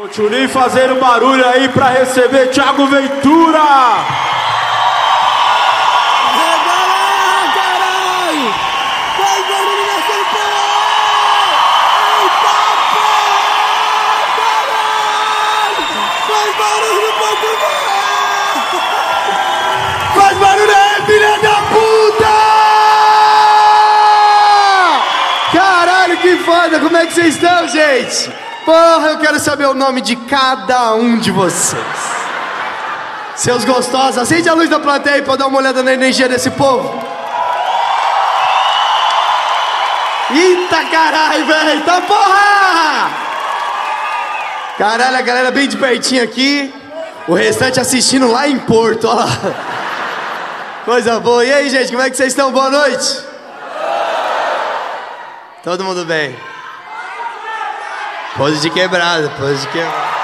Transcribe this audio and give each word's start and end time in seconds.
Continue 0.00 0.46
fazendo 0.46 0.94
barulho 1.00 1.44
aí 1.44 1.68
para 1.70 1.88
receber 1.88 2.50
Thiago 2.50 2.86
Ventura! 2.86 3.58
Faz 20.14 20.38
barulho 20.38 20.76
aí, 20.76 21.06
filha 21.06 21.38
da 21.40 21.56
puta! 21.72 22.34
Caralho, 25.52 26.16
que 26.18 26.36
foda! 26.36 26.78
Como 26.78 26.96
é 26.96 27.04
que 27.04 27.14
vocês 27.14 27.34
estão, 27.34 27.66
gente? 27.66 28.47
Porra, 28.68 29.12
eu 29.12 29.18
quero 29.18 29.40
saber 29.40 29.64
o 29.64 29.72
nome 29.72 30.02
de 30.02 30.14
cada 30.14 30.92
um 30.92 31.16
de 31.16 31.30
vocês. 31.30 31.82
Seus 33.34 33.64
gostosos, 33.64 34.18
acende 34.18 34.46
a 34.46 34.52
luz 34.52 34.68
da 34.68 34.78
plateia 34.78 35.24
eu 35.26 35.36
dar 35.38 35.46
uma 35.46 35.56
olhada 35.56 35.82
na 35.82 35.94
energia 35.94 36.28
desse 36.28 36.50
povo. 36.50 37.02
Eita 40.30 40.84
caralho, 40.84 41.46
velho! 41.46 41.82
Tá 41.82 42.02
porra! 42.02 43.10
Caralho, 44.76 45.16
a 45.16 45.22
galera 45.22 45.50
bem 45.50 45.66
de 45.66 45.78
pertinho 45.78 46.22
aqui. 46.22 46.70
O 47.26 47.32
restante 47.32 47.80
assistindo 47.80 48.30
lá 48.30 48.46
em 48.46 48.58
Porto, 48.58 49.08
olha 49.08 49.20
lá. 49.20 49.28
Coisa 50.84 51.18
boa. 51.18 51.42
E 51.42 51.50
aí, 51.50 51.70
gente, 51.70 51.90
como 51.90 52.02
é 52.02 52.10
que 52.10 52.18
vocês 52.18 52.34
estão? 52.34 52.52
Boa 52.52 52.68
noite. 52.68 53.18
Todo 55.64 55.82
mundo 55.84 56.04
bem? 56.04 56.57
Pose 58.36 58.60
de 58.60 58.70
quebrada, 58.70 59.28
pose 59.30 59.60
de 59.60 59.68
quebrada. 59.68 60.18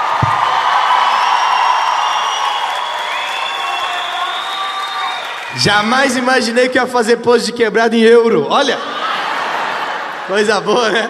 Jamais 5.57 6.17
imaginei 6.17 6.69
que 6.69 6.77
ia 6.77 6.85
fazer 6.85 7.17
pose 7.17 7.45
de 7.45 7.53
quebrada 7.53 7.95
em 7.95 8.01
euro. 8.01 8.45
Olha! 8.49 8.77
Coisa 10.27 10.59
boa, 10.59 10.89
né? 10.89 11.09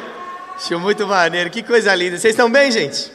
Acho 0.56 0.80
muito 0.80 1.08
maneiro. 1.08 1.50
Que 1.50 1.64
coisa 1.64 1.94
linda. 1.96 2.18
Vocês 2.18 2.34
estão 2.34 2.50
bem, 2.50 2.72
gente? 2.72 3.12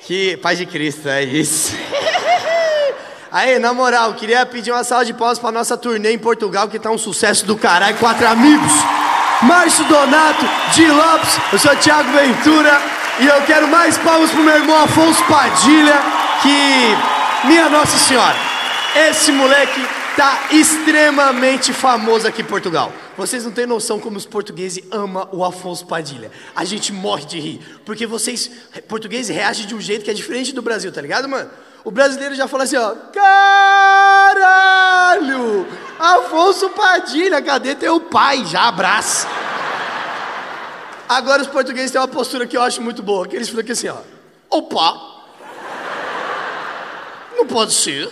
Que 0.00 0.36
paz 0.38 0.58
de 0.58 0.66
Cristo, 0.66 1.08
é 1.08 1.22
isso. 1.22 1.76
Aí, 3.30 3.58
na 3.58 3.72
moral, 3.72 4.14
queria 4.14 4.44
pedir 4.44 4.72
uma 4.72 4.84
salva 4.84 5.04
de 5.04 5.14
palmas 5.14 5.38
pra 5.38 5.52
nossa 5.52 5.76
turnê 5.76 6.12
em 6.12 6.18
Portugal, 6.18 6.68
que 6.68 6.78
tá 6.78 6.90
um 6.90 6.98
sucesso 6.98 7.46
do 7.46 7.56
caralho. 7.56 7.96
Quatro 7.98 8.26
amigos. 8.26 8.72
Márcio 9.42 9.84
Donato, 9.86 10.46
Di 10.72 10.86
Lopes, 10.86 11.38
eu 11.52 11.58
sou 11.58 11.74
Thiago 11.76 12.10
Ventura 12.12 12.80
e 13.20 13.26
eu 13.26 13.42
quero 13.42 13.68
mais 13.68 13.98
palmas 13.98 14.30
pro 14.30 14.42
meu 14.42 14.54
irmão 14.54 14.76
Afonso 14.82 15.22
Padilha, 15.24 16.00
que. 16.42 17.12
Minha 17.44 17.68
Nossa 17.68 17.98
Senhora, 17.98 18.36
esse 18.94 19.32
moleque 19.32 19.84
tá 20.16 20.46
extremamente 20.52 21.72
famoso 21.72 22.28
aqui 22.28 22.42
em 22.42 22.44
Portugal. 22.44 22.92
Vocês 23.16 23.44
não 23.44 23.50
têm 23.50 23.66
noção 23.66 23.98
como 23.98 24.16
os 24.16 24.24
portugueses 24.24 24.84
amam 24.92 25.28
o 25.32 25.44
Afonso 25.44 25.84
Padilha. 25.84 26.30
A 26.54 26.64
gente 26.64 26.92
morre 26.92 27.24
de 27.24 27.40
rir, 27.40 27.60
porque 27.84 28.06
vocês, 28.06 28.48
portugueses, 28.86 29.34
reagem 29.34 29.66
de 29.66 29.74
um 29.74 29.80
jeito 29.80 30.04
que 30.04 30.10
é 30.10 30.14
diferente 30.14 30.52
do 30.52 30.62
Brasil, 30.62 30.92
tá 30.92 31.00
ligado, 31.00 31.28
mano? 31.28 31.50
O 31.84 31.90
brasileiro 31.90 32.34
já 32.34 32.46
fala 32.46 32.62
assim, 32.64 32.76
ó, 32.76 32.94
caralho, 33.12 34.46
Afonso 35.98 36.70
Padilha, 36.70 37.42
cadê 37.42 37.74
teu 37.74 37.98
pai? 38.00 38.44
Já 38.46 38.68
abraça. 38.68 39.26
Agora 41.08 41.42
os 41.42 41.48
portugueses 41.48 41.90
têm 41.90 42.00
uma 42.00 42.06
postura 42.06 42.46
que 42.46 42.56
eu 42.56 42.62
acho 42.62 42.80
muito 42.80 43.02
boa, 43.02 43.26
que 43.26 43.34
eles 43.34 43.48
ficam 43.48 43.72
assim, 43.72 43.88
ó, 43.88 43.96
opa, 44.48 45.12
não 47.36 47.46
pode 47.46 47.74
ser, 47.74 48.08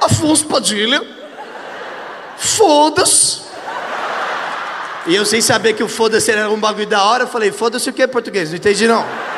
Afonso 0.00 0.46
Padilha, 0.46 1.00
foda-se. 2.36 3.42
E 5.06 5.14
eu 5.14 5.24
sem 5.24 5.40
saber 5.40 5.72
que 5.72 5.82
o 5.82 5.88
foda-se 5.88 6.30
era 6.30 6.50
um 6.50 6.58
bagulho 6.58 6.86
da 6.86 7.04
hora, 7.04 7.22
eu 7.24 7.28
falei, 7.28 7.52
foda-se 7.52 7.88
o 7.88 7.92
que 7.92 8.06
português? 8.08 8.50
Não 8.50 8.56
entendi 8.56 8.86
não. 8.86 9.31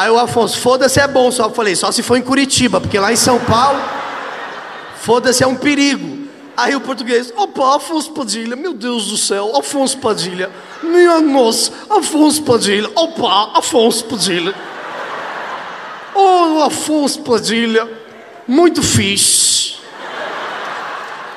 Aí 0.00 0.10
o 0.10 0.18
Afonso, 0.18 0.58
foda-se 0.58 0.98
é 0.98 1.06
bom, 1.06 1.30
só 1.30 1.44
eu 1.44 1.50
falei, 1.50 1.76
só 1.76 1.92
se 1.92 2.02
for 2.02 2.16
em 2.16 2.22
Curitiba, 2.22 2.80
porque 2.80 2.98
lá 2.98 3.12
em 3.12 3.16
São 3.16 3.38
Paulo, 3.38 3.78
foda-se 5.02 5.44
é 5.44 5.46
um 5.46 5.54
perigo. 5.54 6.26
Aí 6.56 6.74
o 6.74 6.80
português, 6.80 7.30
opa, 7.36 7.76
Afonso 7.76 8.10
Padilha, 8.12 8.56
meu 8.56 8.72
Deus 8.72 9.08
do 9.08 9.18
céu, 9.18 9.54
Afonso 9.54 9.98
Padilha, 9.98 10.50
minha 10.82 11.20
nossa, 11.20 11.70
Afonso 11.90 12.42
Padilha, 12.44 12.90
opa, 12.94 13.50
Afonso 13.58 14.06
Padilha. 14.06 14.54
Oh, 16.14 16.62
Afonso 16.62 17.20
Padilha, 17.20 17.86
muito 18.48 18.82
fixe. 18.82 19.74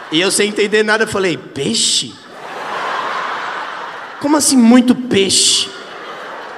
E 0.09 0.22
eu 0.22 0.31
sem 0.31 0.47
entender 0.47 0.84
nada, 0.84 1.06
falei, 1.06 1.35
peixe? 1.35 2.13
Como 4.22 4.38
assim 4.38 4.56
muito 4.56 4.96
peixe? 4.96 5.72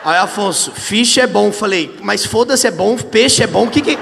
Aí 0.05 0.17
Afonso, 0.17 0.71
fish 0.71 1.17
é 1.17 1.25
bom. 1.25 1.51
Falei, 1.51 1.97
mas 1.99 2.23
foda-se, 2.23 2.67
é 2.67 2.71
bom, 2.71 2.95
peixe 2.95 3.41
é 3.41 3.47
bom, 3.47 3.65
o 3.65 3.71
que 3.71 3.81
que. 3.81 3.97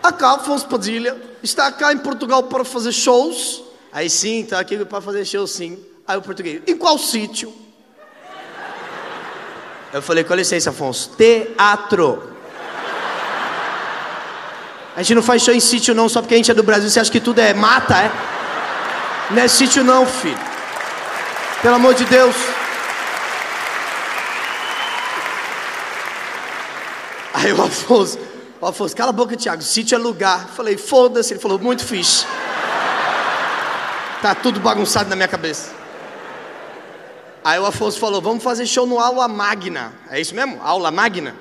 Acá, 0.00 0.34
Afonso 0.34 0.68
Padilha, 0.68 1.20
está 1.42 1.72
cá 1.72 1.92
em 1.92 1.98
Portugal 1.98 2.44
para 2.44 2.64
fazer 2.64 2.92
shows. 2.92 3.64
Aí 3.92 4.08
sim, 4.08 4.42
está 4.42 4.60
aqui 4.60 4.76
para 4.84 5.00
fazer 5.00 5.24
shows 5.24 5.50
sim. 5.50 5.76
Aí 6.06 6.16
o 6.16 6.22
português, 6.22 6.62
em 6.68 6.76
qual 6.76 6.96
sítio? 6.98 7.52
Eu 9.92 10.00
falei, 10.00 10.22
com 10.22 10.34
licença, 10.34 10.70
Afonso, 10.70 11.10
teatro. 11.16 12.30
A 14.94 15.02
gente 15.02 15.16
não 15.16 15.22
faz 15.22 15.42
show 15.42 15.52
em 15.52 15.58
sítio 15.58 15.96
não, 15.96 16.08
só 16.08 16.20
porque 16.20 16.34
a 16.34 16.36
gente 16.36 16.50
é 16.50 16.54
do 16.54 16.62
Brasil, 16.62 16.88
você 16.88 17.00
acha 17.00 17.10
que 17.10 17.20
tudo 17.20 17.40
é 17.40 17.52
mata, 17.52 17.94
é? 17.96 18.12
Não 19.32 19.42
é 19.42 19.48
sítio 19.48 19.82
não, 19.82 20.06
filho. 20.06 20.38
Pelo 21.60 21.74
amor 21.74 21.94
de 21.94 22.04
Deus. 22.04 22.53
Aí 27.44 27.52
o 27.52 27.60
Afonso, 27.60 28.18
o 28.58 28.66
Afonso, 28.66 28.96
cala 28.96 29.10
a 29.10 29.12
boca, 29.12 29.36
Thiago, 29.36 29.60
sítio 29.60 29.94
é 29.94 29.98
lugar. 29.98 30.48
Falei, 30.48 30.78
foda-se. 30.78 31.34
Ele 31.34 31.40
falou, 31.40 31.58
muito 31.58 31.84
fixe. 31.84 32.24
Tá 34.22 34.34
tudo 34.34 34.58
bagunçado 34.60 35.10
na 35.10 35.14
minha 35.14 35.28
cabeça. 35.28 35.70
Aí 37.44 37.58
o 37.58 37.66
Afonso 37.66 37.98
falou, 37.98 38.22
vamos 38.22 38.42
fazer 38.42 38.64
show 38.64 38.86
no 38.86 38.98
Aula 38.98 39.28
Magna. 39.28 39.92
É 40.10 40.18
isso 40.18 40.34
mesmo? 40.34 40.58
Aula 40.62 40.90
Magna? 40.90 41.36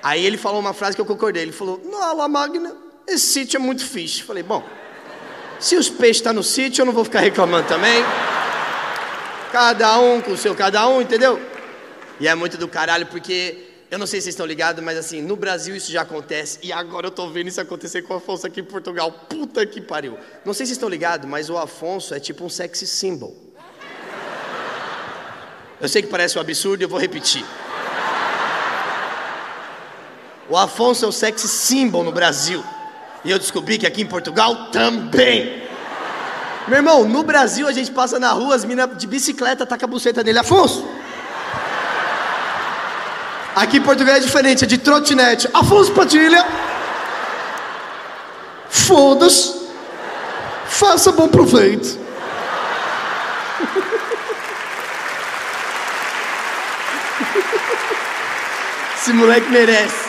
Aí 0.00 0.24
ele 0.24 0.36
falou 0.36 0.60
uma 0.60 0.72
frase 0.72 0.94
que 0.94 1.00
eu 1.00 1.06
concordei. 1.06 1.42
Ele 1.42 1.50
falou, 1.50 1.82
no 1.84 1.96
Aula 1.96 2.28
Magna, 2.28 2.76
esse 3.04 3.26
sítio 3.26 3.58
é 3.58 3.60
muito 3.60 3.84
fixe. 3.84 4.22
Falei, 4.22 4.44
bom, 4.44 4.62
se 5.58 5.74
os 5.74 5.90
peixes 5.90 6.18
estão 6.18 6.30
tá 6.32 6.36
no 6.36 6.44
sítio, 6.44 6.82
eu 6.82 6.86
não 6.86 6.92
vou 6.92 7.02
ficar 7.02 7.18
reclamando 7.18 7.66
também. 7.66 8.04
Cada 9.50 9.98
um 9.98 10.20
com 10.20 10.30
o 10.30 10.36
seu 10.36 10.54
cada 10.54 10.86
um, 10.86 11.00
entendeu? 11.00 11.40
E 12.20 12.28
é 12.28 12.34
muito 12.36 12.56
do 12.56 12.68
caralho, 12.68 13.06
porque 13.06 13.69
eu 13.90 13.98
não 13.98 14.06
sei 14.06 14.20
se 14.20 14.26
vocês 14.26 14.34
estão 14.34 14.46
ligados, 14.46 14.82
mas 14.84 14.96
assim, 14.96 15.20
no 15.20 15.34
Brasil 15.34 15.74
isso 15.74 15.90
já 15.90 16.02
acontece 16.02 16.60
e 16.62 16.72
agora 16.72 17.08
eu 17.08 17.10
tô 17.10 17.28
vendo 17.28 17.48
isso 17.48 17.60
acontecer 17.60 18.02
com 18.02 18.14
o 18.14 18.18
Afonso 18.18 18.46
aqui 18.46 18.60
em 18.60 18.64
Portugal. 18.64 19.10
Puta 19.10 19.66
que 19.66 19.80
pariu. 19.80 20.16
Não 20.44 20.54
sei 20.54 20.64
se 20.64 20.68
vocês 20.68 20.76
estão 20.76 20.88
ligados, 20.88 21.28
mas 21.28 21.50
o 21.50 21.58
Afonso 21.58 22.14
é 22.14 22.20
tipo 22.20 22.44
um 22.44 22.48
sexy 22.48 22.86
symbol. 22.86 23.36
Eu 25.80 25.88
sei 25.88 26.02
que 26.02 26.08
parece 26.08 26.38
um 26.38 26.40
absurdo 26.40 26.82
e 26.82 26.84
eu 26.84 26.88
vou 26.88 27.00
repetir. 27.00 27.44
O 30.48 30.56
Afonso 30.56 31.04
é 31.04 31.08
o 31.08 31.12
sexy 31.12 31.48
symbol 31.48 32.04
no 32.04 32.12
Brasil. 32.12 32.62
E 33.24 33.30
eu 33.30 33.40
descobri 33.40 33.76
que 33.76 33.88
aqui 33.88 34.02
em 34.02 34.06
Portugal 34.06 34.70
também. 34.70 35.64
Meu 36.68 36.76
irmão, 36.76 37.08
no 37.08 37.24
Brasil 37.24 37.66
a 37.66 37.72
gente 37.72 37.90
passa 37.90 38.20
na 38.20 38.30
rua, 38.30 38.54
as 38.54 38.64
minas 38.64 38.96
de 38.96 39.06
bicicleta 39.08 39.66
tacam 39.66 39.88
a 39.88 39.90
buceta 39.90 40.22
dele. 40.22 40.38
Afonso! 40.38 40.99
Aqui 43.60 43.76
em 43.76 43.82
Portugal 43.82 44.14
é 44.14 44.20
diferente, 44.20 44.64
é 44.64 44.66
de 44.66 44.78
trotinete. 44.78 45.46
Afonso 45.52 45.92
Padilha. 45.92 46.46
Foda-se. 48.70 49.54
Faça 50.64 51.12
bom 51.12 51.28
proveito. 51.28 51.98
Esse 58.96 59.12
moleque 59.12 59.50
merece. 59.50 60.08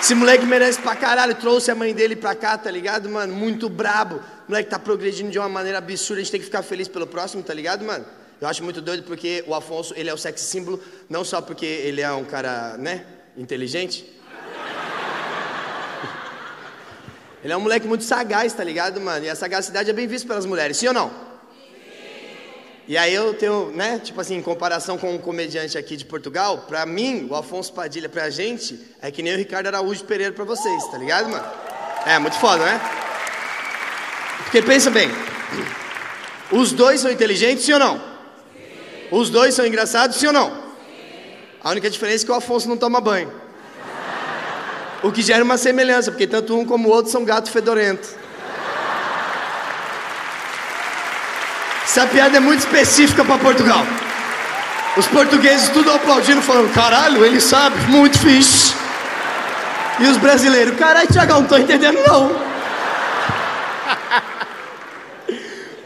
Esse 0.00 0.14
moleque 0.14 0.46
merece 0.46 0.78
pra 0.80 0.94
caralho. 0.94 1.34
Trouxe 1.34 1.72
a 1.72 1.74
mãe 1.74 1.92
dele 1.92 2.14
pra 2.14 2.36
cá, 2.36 2.56
tá 2.56 2.70
ligado, 2.70 3.08
mano? 3.08 3.34
Muito 3.34 3.68
brabo. 3.68 4.20
O 4.46 4.52
moleque 4.52 4.70
tá 4.70 4.78
progredindo 4.78 5.32
de 5.32 5.38
uma 5.40 5.48
maneira 5.48 5.78
absurda. 5.78 6.20
A 6.20 6.22
gente 6.22 6.30
tem 6.30 6.40
que 6.40 6.46
ficar 6.46 6.62
feliz 6.62 6.86
pelo 6.86 7.08
próximo, 7.08 7.42
tá 7.42 7.52
ligado, 7.52 7.84
mano? 7.84 8.04
Eu 8.44 8.48
acho 8.50 8.62
muito 8.62 8.82
doido 8.82 9.04
porque 9.04 9.42
o 9.46 9.54
Afonso, 9.54 9.94
ele 9.96 10.10
é 10.10 10.12
o 10.12 10.18
sex 10.18 10.42
símbolo, 10.42 10.78
não 11.08 11.24
só 11.24 11.40
porque 11.40 11.64
ele 11.64 12.02
é 12.02 12.12
um 12.12 12.24
cara, 12.24 12.76
né, 12.76 13.06
inteligente. 13.38 14.04
Ele 17.42 17.54
é 17.54 17.56
um 17.56 17.60
moleque 17.60 17.86
muito 17.86 18.04
sagaz, 18.04 18.52
tá 18.52 18.62
ligado, 18.62 19.00
mano? 19.00 19.24
E 19.24 19.30
a 19.30 19.34
sagacidade 19.34 19.88
é 19.88 19.94
bem 19.94 20.06
vista 20.06 20.28
pelas 20.28 20.44
mulheres, 20.44 20.76
sim 20.76 20.88
ou 20.88 20.92
não? 20.92 21.10
E 22.86 22.98
aí 22.98 23.14
eu 23.14 23.32
tenho, 23.32 23.70
né, 23.70 23.98
tipo 23.98 24.20
assim, 24.20 24.36
em 24.36 24.42
comparação 24.42 24.98
com 24.98 25.14
um 25.14 25.18
comediante 25.18 25.78
aqui 25.78 25.96
de 25.96 26.04
Portugal, 26.04 26.66
pra 26.68 26.84
mim, 26.84 27.26
o 27.30 27.34
Afonso 27.34 27.72
Padilha 27.72 28.10
pra 28.10 28.28
gente, 28.28 28.78
é 29.00 29.10
que 29.10 29.22
nem 29.22 29.32
o 29.32 29.38
Ricardo 29.38 29.68
Araújo 29.68 30.04
Pereira 30.04 30.34
pra 30.34 30.44
vocês, 30.44 30.86
tá 30.88 30.98
ligado, 30.98 31.30
mano? 31.30 31.46
É, 32.04 32.18
muito 32.18 32.38
foda, 32.38 32.62
né? 32.62 32.78
Porque 34.42 34.60
pensa 34.60 34.90
bem, 34.90 35.08
os 36.52 36.72
dois 36.72 37.00
são 37.00 37.10
inteligentes, 37.10 37.64
sim 37.64 37.72
ou 37.72 37.78
não? 37.78 38.13
Os 39.10 39.30
dois 39.30 39.54
são 39.54 39.66
engraçados, 39.66 40.16
sim 40.16 40.26
ou 40.26 40.32
não? 40.32 40.50
Sim. 40.50 40.56
A 41.62 41.70
única 41.70 41.88
diferença 41.88 42.24
é 42.24 42.26
que 42.26 42.32
o 42.32 42.34
Afonso 42.34 42.68
não 42.68 42.76
toma 42.76 43.00
banho. 43.00 43.32
O 45.02 45.12
que 45.12 45.22
gera 45.22 45.44
uma 45.44 45.58
semelhança, 45.58 46.10
porque 46.10 46.26
tanto 46.26 46.58
um 46.58 46.64
como 46.64 46.88
o 46.88 46.92
outro 46.92 47.12
são 47.12 47.24
gato 47.24 47.50
fedorento. 47.50 48.08
Essa 51.84 52.06
piada 52.06 52.38
é 52.38 52.40
muito 52.40 52.60
específica 52.60 53.24
para 53.24 53.38
Portugal. 53.38 53.86
Os 54.96 55.06
portugueses 55.06 55.68
tudo 55.68 55.92
aplaudindo, 55.92 56.40
falando: 56.42 56.72
caralho, 56.72 57.24
ele 57.24 57.40
sabe, 57.40 57.76
muito 57.88 58.18
fixe. 58.18 58.74
E 60.00 60.06
os 60.06 60.16
brasileiros: 60.16 60.76
caralho, 60.76 61.06
Tiagão, 61.06 61.42
não 61.42 61.48
tô 61.48 61.56
entendendo 61.56 62.00
não. 62.06 62.34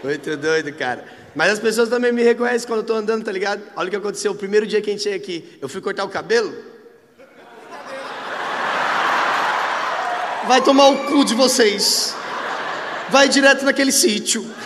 muito 0.03 0.37
doido, 0.37 0.73
cara. 0.73 1.18
Mas 1.35 1.53
as 1.53 1.59
pessoas 1.59 1.89
também 1.89 2.13
me 2.13 2.23
reconhecem 2.23 2.67
quando 2.67 2.81
eu 2.81 2.87
tô 2.87 2.95
andando, 2.95 3.25
tá 3.25 3.33
ligado? 3.33 3.63
Olha 3.77 3.89
o 3.89 3.91
que 3.91 3.97
aconteceu. 3.97 4.33
O 4.33 4.35
primeiro 4.35 4.67
dia 4.67 4.81
que 4.81 4.91
a 4.91 4.93
gente 4.93 5.03
chega 5.03 5.17
aqui, 5.17 5.59
eu 5.61 5.69
fui 5.69 5.81
cortar 5.81 6.05
o 6.05 6.09
cabelo. 6.09 6.53
Vai 10.47 10.63
tomar 10.63 10.89
o 10.89 11.07
cu 11.07 11.25
de 11.25 11.35
vocês. 11.35 12.15
Vai 13.11 13.29
direto 13.29 13.65
naquele 13.65 13.93
sítio. 13.93 14.45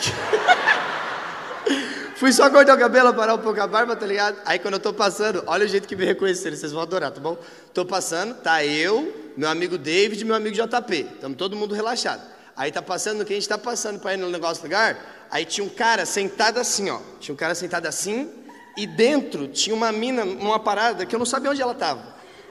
Fui 2.23 2.33
só 2.33 2.49
cortar 2.49 2.77
o 2.77 2.79
cabelo, 2.79 3.13
parar 3.13 3.35
um 3.35 3.39
pouco 3.39 3.61
a 3.61 3.67
barba, 3.67 3.97
tá 3.97 4.07
ligado? 4.07 4.37
Aí 4.45 4.57
quando 4.57 4.75
eu 4.75 4.81
tô 4.81 4.93
passando, 4.93 5.43
olha 5.45 5.65
o 5.65 5.69
jeito 5.69 5.89
que 5.89 5.97
me 5.97 6.05
reconheceram, 6.05 6.57
vocês 6.57 6.71
vão 6.71 6.81
adorar, 6.81 7.11
tá 7.11 7.21
bom? 7.21 7.37
Tô 7.75 7.85
passando, 7.85 8.35
tá 8.35 8.65
eu, 8.65 9.33
meu 9.37 9.49
amigo 9.49 9.77
David 9.77 10.23
e 10.23 10.25
meu 10.25 10.37
amigo 10.37 10.55
JP. 10.55 11.09
Estamos 11.15 11.37
todo 11.37 11.57
mundo 11.57 11.75
relaxado. 11.75 12.23
Aí 12.57 12.71
tá 12.71 12.81
passando 12.81 13.19
no 13.19 13.25
que 13.25 13.33
a 13.33 13.35
gente 13.35 13.49
tá 13.49 13.59
passando 13.59 13.99
para 13.99 14.15
ir 14.15 14.19
no 14.19 14.31
negócio 14.31 14.63
lugar. 14.63 15.22
Aí 15.33 15.47
tinha 15.47 15.65
um 15.65 15.71
cara 15.71 16.05
sentado 16.05 16.61
assim, 16.61 16.91
ó. 16.91 16.99
Tinha 17.19 17.33
um 17.33 17.37
cara 17.37 17.55
sentado 17.55 17.87
assim 17.87 18.31
e 18.77 18.87
dentro 18.87 19.49
tinha 19.49 19.75
uma 19.75 19.91
mina 19.91 20.27
numa 20.27 20.59
parada 20.59 21.07
que 21.07 21.15
eu 21.15 21.19
não 21.19 21.25
sabia 21.25 21.51
onde 21.51 21.63
ela 21.63 21.75
tava. 21.75 22.03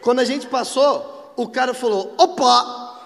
Quando 0.02 0.20
a 0.20 0.26
gente 0.26 0.48
passou, 0.48 1.32
o 1.38 1.48
cara 1.48 1.76
falou: 1.76 2.16
"Opa!" 2.18 3.00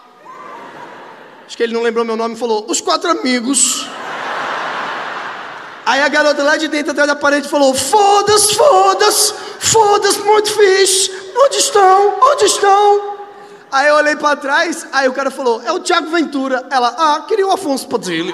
Acho 1.45 1.57
que 1.57 1.61
ele 1.61 1.73
não 1.73 1.81
lembrou 1.81 2.05
meu 2.05 2.15
nome 2.15 2.35
e 2.35 2.37
falou: 2.37 2.65
"Os 2.69 2.79
quatro 2.79 3.11
amigos." 3.11 3.85
Aí 5.85 6.01
a 6.01 6.07
garota 6.07 6.41
lá 6.41 6.55
de 6.55 6.69
dentro, 6.69 6.91
atrás 6.91 7.09
da 7.09 7.15
parede, 7.15 7.49
falou: 7.49 7.73
Foda-se, 7.73 8.55
foda-se, 8.55 9.33
foda-se, 9.59 10.19
muito 10.21 10.53
fixe. 10.53 11.11
Onde 11.37 11.57
estão? 11.57 12.19
Onde 12.31 12.45
estão? 12.45 13.17
Aí 13.69 13.89
eu 13.89 13.95
olhei 13.95 14.15
para 14.15 14.37
trás, 14.37 14.87
aí 14.93 15.09
o 15.09 15.13
cara 15.13 15.29
falou: 15.29 15.61
É 15.65 15.71
o 15.73 15.81
Tiago 15.81 16.09
Ventura. 16.09 16.65
Ela, 16.71 16.95
ah, 16.97 17.25
queria 17.27 17.45
o 17.45 17.51
Afonso 17.51 17.89
Padilha. 17.89 18.33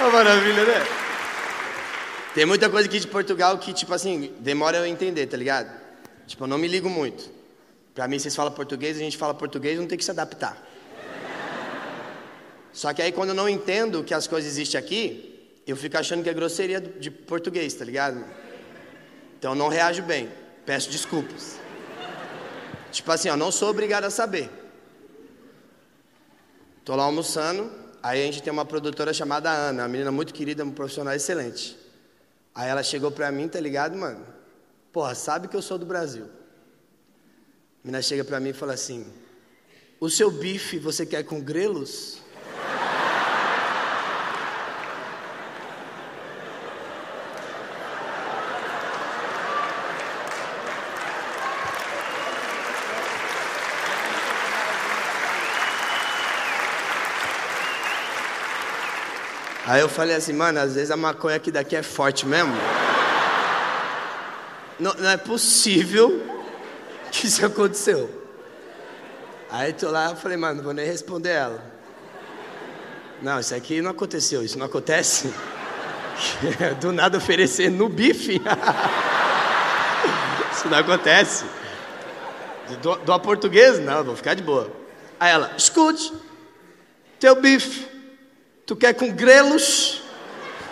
Uma 0.00 0.10
maravilha, 0.10 0.64
né? 0.64 0.86
Tem 2.34 2.46
muita 2.46 2.70
coisa 2.70 2.88
aqui 2.88 3.00
de 3.00 3.06
Portugal 3.08 3.58
que, 3.58 3.72
tipo 3.72 3.92
assim, 3.92 4.32
demora 4.38 4.78
eu 4.78 4.86
entender, 4.86 5.26
tá 5.26 5.36
ligado? 5.36 5.68
Tipo, 6.26 6.44
eu 6.44 6.48
não 6.48 6.56
me 6.56 6.68
ligo 6.68 6.88
muito. 6.88 7.28
Pra 7.94 8.06
mim, 8.06 8.16
vocês 8.18 8.36
falam 8.36 8.52
português, 8.52 8.96
a 8.96 9.00
gente 9.00 9.16
fala 9.16 9.34
português, 9.34 9.76
não 9.76 9.88
tem 9.88 9.98
que 9.98 10.04
se 10.04 10.10
adaptar. 10.10 10.56
Só 12.72 12.92
que 12.94 13.02
aí 13.02 13.10
quando 13.10 13.30
eu 13.30 13.34
não 13.34 13.48
entendo 13.48 14.04
que 14.04 14.14
as 14.14 14.28
coisas 14.28 14.48
existem 14.48 14.78
aqui, 14.78 15.60
eu 15.66 15.76
fico 15.76 15.98
achando 15.98 16.22
que 16.22 16.30
é 16.30 16.32
grosseria 16.32 16.80
de 16.80 17.10
português, 17.10 17.74
tá 17.74 17.84
ligado? 17.84 18.24
Então 19.36 19.50
eu 19.52 19.56
não 19.56 19.66
reajo 19.66 20.02
bem. 20.02 20.28
Peço 20.64 20.90
desculpas. 20.90 21.58
Tipo 22.92 23.10
assim, 23.10 23.28
eu 23.28 23.36
não 23.36 23.50
sou 23.50 23.70
obrigado 23.70 24.04
a 24.04 24.10
saber. 24.10 24.48
Tô 26.84 26.94
lá 26.94 27.02
almoçando, 27.02 27.68
aí 28.02 28.22
a 28.22 28.24
gente 28.24 28.42
tem 28.42 28.52
uma 28.52 28.64
produtora 28.64 29.12
chamada 29.12 29.50
Ana, 29.50 29.82
uma 29.82 29.88
menina 29.88 30.12
muito 30.12 30.32
querida, 30.32 30.64
um 30.64 30.70
profissional 30.70 31.14
excelente. 31.14 31.78
Aí 32.54 32.68
ela 32.68 32.82
chegou 32.82 33.10
pra 33.10 33.30
mim, 33.30 33.48
tá 33.48 33.60
ligado, 33.60 33.96
mano? 33.96 34.26
Porra, 34.92 35.14
sabe 35.14 35.48
que 35.48 35.56
eu 35.56 35.62
sou 35.62 35.78
do 35.78 35.86
Brasil. 35.86 36.24
A 36.24 36.28
menina 37.84 38.02
chega 38.02 38.24
pra 38.24 38.40
mim 38.40 38.50
e 38.50 38.52
fala 38.52 38.74
assim: 38.74 39.06
O 40.00 40.10
seu 40.10 40.30
bife 40.30 40.78
você 40.78 41.06
quer 41.06 41.22
com 41.22 41.40
grelos? 41.40 42.18
Aí 59.68 59.82
eu 59.82 59.88
falei 59.90 60.16
assim, 60.16 60.32
mano, 60.32 60.58
às 60.58 60.76
vezes 60.76 60.90
a 60.90 60.96
maconha 60.96 61.36
aqui 61.36 61.50
daqui 61.50 61.76
é 61.76 61.82
forte 61.82 62.24
mesmo. 62.24 62.54
Não, 64.80 64.94
não 64.94 65.10
é 65.10 65.18
possível 65.18 66.22
que 67.12 67.26
isso 67.26 67.44
aconteceu. 67.44 68.08
Aí 69.50 69.74
tô 69.74 69.90
lá, 69.90 70.08
eu 70.08 70.16
falei, 70.16 70.38
mano, 70.38 70.54
não 70.56 70.64
vou 70.64 70.72
nem 70.72 70.86
responder 70.86 71.32
ela. 71.32 71.62
Não, 73.20 73.38
isso 73.38 73.54
aqui 73.54 73.82
não 73.82 73.90
aconteceu, 73.90 74.42
isso 74.42 74.58
não 74.58 74.64
acontece. 74.64 75.34
Do 76.80 76.90
nada 76.90 77.18
oferecer 77.18 77.70
no 77.70 77.90
bife. 77.90 78.40
Isso 80.50 80.68
não 80.68 80.78
acontece. 80.78 81.44
Do, 82.80 83.12
a 83.12 83.18
português, 83.18 83.78
não, 83.78 84.02
vou 84.02 84.16
ficar 84.16 84.34
de 84.34 84.42
boa. 84.42 84.72
Aí 85.20 85.30
ela, 85.30 85.52
escute, 85.56 86.12
teu 87.20 87.36
bife 87.40 87.97
Tu 88.68 88.76
quer 88.76 88.92
com 88.92 89.10
grelos? 89.10 90.02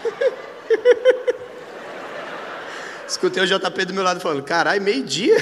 Escutei 3.08 3.42
o 3.42 3.46
JP 3.46 3.86
do 3.86 3.94
meu 3.94 4.04
lado 4.04 4.20
falando, 4.20 4.42
carai, 4.42 4.78
meio-dia. 4.78 5.34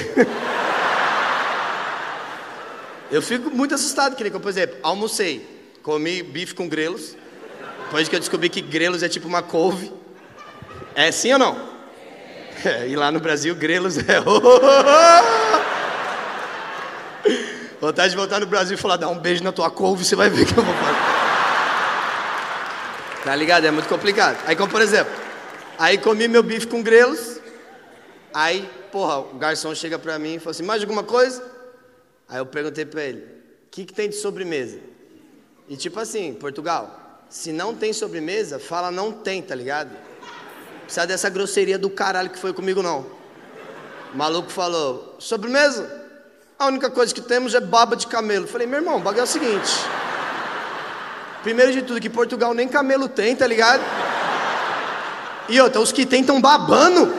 Eu 3.11 3.21
fico 3.21 3.51
muito 3.51 3.75
assustado, 3.75 4.15
que 4.15 4.23
nem, 4.23 4.31
por 4.31 4.47
exemplo, 4.47 4.77
almocei, 4.81 5.45
comi 5.83 6.23
bife 6.23 6.55
com 6.55 6.69
grelos, 6.69 7.17
depois 7.83 8.07
que 8.07 8.15
eu 8.15 8.21
descobri 8.21 8.47
que 8.47 8.61
grelos 8.61 9.03
é 9.03 9.09
tipo 9.09 9.27
uma 9.27 9.43
couve. 9.43 9.91
É 10.95 11.11
sim 11.11 11.33
ou 11.33 11.39
não? 11.39 11.75
É, 12.63 12.87
e 12.87 12.95
lá 12.95 13.11
no 13.11 13.19
Brasil, 13.19 13.53
grelos 13.53 13.97
é. 13.97 14.21
Vontade 17.81 18.11
de 18.11 18.15
voltar 18.15 18.39
no 18.39 18.45
Brasil 18.45 18.75
e 18.75 18.77
falar, 18.79 18.95
dá 18.95 19.09
um 19.09 19.19
beijo 19.19 19.43
na 19.43 19.51
tua 19.51 19.69
couve, 19.69 20.05
você 20.05 20.15
vai 20.15 20.29
ver 20.29 20.45
que 20.45 20.57
eu 20.57 20.63
vou 20.63 20.73
fazer. 20.73 21.04
Tá 23.25 23.35
ligado? 23.35 23.65
É 23.65 23.71
muito 23.71 23.89
complicado. 23.89 24.37
Aí, 24.45 24.55
como 24.55 24.71
por 24.71 24.83
exemplo, 24.83 25.11
aí 25.79 25.97
comi 25.97 26.27
meu 26.27 26.43
bife 26.43 26.67
com 26.67 26.83
grelos. 26.83 27.39
Aí, 28.31 28.69
porra, 28.91 29.17
o 29.17 29.33
garçom 29.33 29.73
chega 29.73 29.97
pra 29.97 30.19
mim 30.19 30.35
e 30.35 30.39
fala 30.39 30.51
assim: 30.51 30.63
mais 30.63 30.83
alguma 30.83 31.03
coisa? 31.03 31.43
Aí 32.29 32.37
eu 32.37 32.45
perguntei 32.45 32.85
pra 32.85 33.03
ele: 33.03 33.21
o 33.21 33.69
que, 33.71 33.83
que 33.83 33.93
tem 33.93 34.07
de 34.07 34.15
sobremesa? 34.15 34.77
E 35.67 35.75
tipo 35.75 35.99
assim, 35.99 36.35
Portugal, 36.35 37.23
se 37.27 37.51
não 37.51 37.73
tem 37.73 37.91
sobremesa, 37.91 38.59
fala 38.59 38.91
não 38.91 39.11
tem, 39.11 39.41
tá 39.41 39.55
ligado? 39.55 39.89
Precisa 40.83 41.07
dessa 41.07 41.27
grosseria 41.27 41.79
do 41.79 41.89
caralho 41.89 42.29
que 42.29 42.37
foi 42.37 42.53
comigo, 42.53 42.83
não. 42.83 43.07
O 44.13 44.17
maluco 44.17 44.51
falou: 44.51 45.15
sobremesa? 45.17 46.03
A 46.59 46.67
única 46.67 46.91
coisa 46.91 47.13
que 47.13 47.21
temos 47.21 47.55
é 47.55 47.59
baba 47.59 47.95
de 47.95 48.05
camelo. 48.05 48.47
falei, 48.47 48.67
meu 48.67 48.79
irmão, 48.79 48.97
o 48.97 48.99
bagulho 48.99 49.21
é 49.21 49.23
o 49.23 49.27
seguinte. 49.27 49.71
Primeiro 51.45 51.71
de 51.71 51.83
tudo, 51.83 52.01
que 52.01 52.09
Portugal 52.09 52.55
nem 52.55 52.67
camelo 52.67 53.07
tem, 53.07 53.35
tá 53.35 53.45
ligado? 53.45 53.83
E 55.47 55.61
outra, 55.61 55.79
os 55.79 55.91
que 55.91 56.03
tem 56.03 56.21
estão 56.21 56.41
babando. 56.41 57.13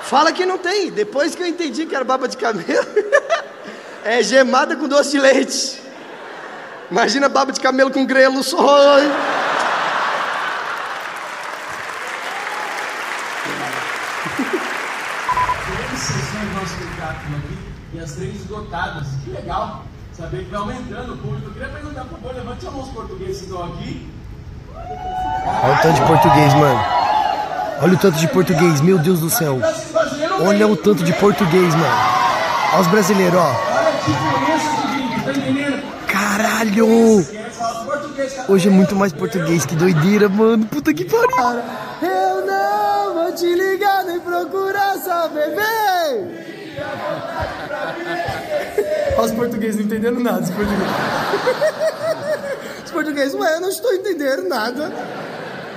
Fala 0.00 0.32
que 0.32 0.46
não 0.46 0.56
tem. 0.56 0.90
Depois 0.90 1.34
que 1.34 1.42
eu 1.42 1.46
entendi 1.46 1.84
que 1.84 1.94
era 1.94 2.04
baba 2.04 2.26
de 2.26 2.38
camelo, 2.38 2.86
é 4.02 4.22
gemada 4.22 4.76
com 4.76 4.88
doce 4.88 5.10
de 5.10 5.18
leite. 5.18 5.78
Imagina 6.90 7.28
baba 7.28 7.52
de 7.52 7.60
camelo 7.60 7.90
com 7.90 8.06
grelo 8.06 8.42
só. 8.42 8.96
Três 15.66 16.00
sessões 16.00 16.54
nosso 16.54 16.74
espetáculo 16.80 17.36
aqui 17.36 17.58
e 17.92 18.00
as 18.00 18.12
três 18.12 18.36
esgotadas. 18.36 19.06
Que 19.22 19.32
legal 19.32 19.84
saber 20.16 20.44
que 20.44 20.50
vai 20.50 20.60
aumentando 20.60 21.14
o 21.14 21.16
público. 21.16 21.48
Eu 21.48 21.52
queria 21.52 21.68
perguntar 21.68 22.04
pro 22.04 22.18
Boi, 22.18 22.32
levante 22.32 22.66
a 22.66 22.70
mão 22.70 22.82
os 22.82 22.88
portugueses 22.90 23.38
que 23.38 23.44
estão 23.44 23.64
aqui. 23.64 24.08
Olha 25.62 25.74
o 25.74 25.82
tanto 25.82 25.94
de 25.94 26.06
português, 26.06 26.54
mano. 26.54 26.80
Olha 27.82 27.94
o 27.94 27.98
tanto 27.98 28.18
de 28.18 28.28
português, 28.28 28.80
meu 28.80 28.98
Deus 28.98 29.20
do 29.20 29.30
céu. 29.30 29.58
Olha 30.44 30.66
o 30.66 30.76
tanto 30.76 31.02
de 31.02 31.12
português, 31.14 31.74
mano. 31.74 31.96
Olha 32.72 32.80
os 32.80 32.86
brasileiros, 32.88 33.38
ó. 33.38 33.52
Tá? 33.52 33.80
Caralho! 36.06 37.26
Hoje 38.48 38.68
é 38.68 38.70
muito 38.70 38.94
mais 38.96 39.12
português, 39.12 39.64
que 39.64 39.74
doideira, 39.74 40.28
mano. 40.28 40.66
Puta 40.66 40.92
que 40.92 41.04
pariu. 41.04 41.62
Eu 42.02 42.46
não 42.46 43.14
vou 43.14 43.32
te 43.32 43.46
ligar 43.54 44.04
nem 44.04 44.20
procurar 44.20 44.98
só 44.98 45.28
beber. 45.28 46.39
Olha 49.16 49.24
os 49.24 49.32
portugueses 49.32 49.76
não 49.76 49.84
entendendo 49.84 50.20
nada, 50.20 50.40
os 50.40 50.50
portugueses. 50.50 50.86
Os 52.84 52.90
portugueses, 52.90 53.34
ué, 53.34 53.54
eu 53.54 53.60
não 53.60 53.68
estou 53.68 53.92
entendendo 53.92 54.48
nada. 54.48 54.92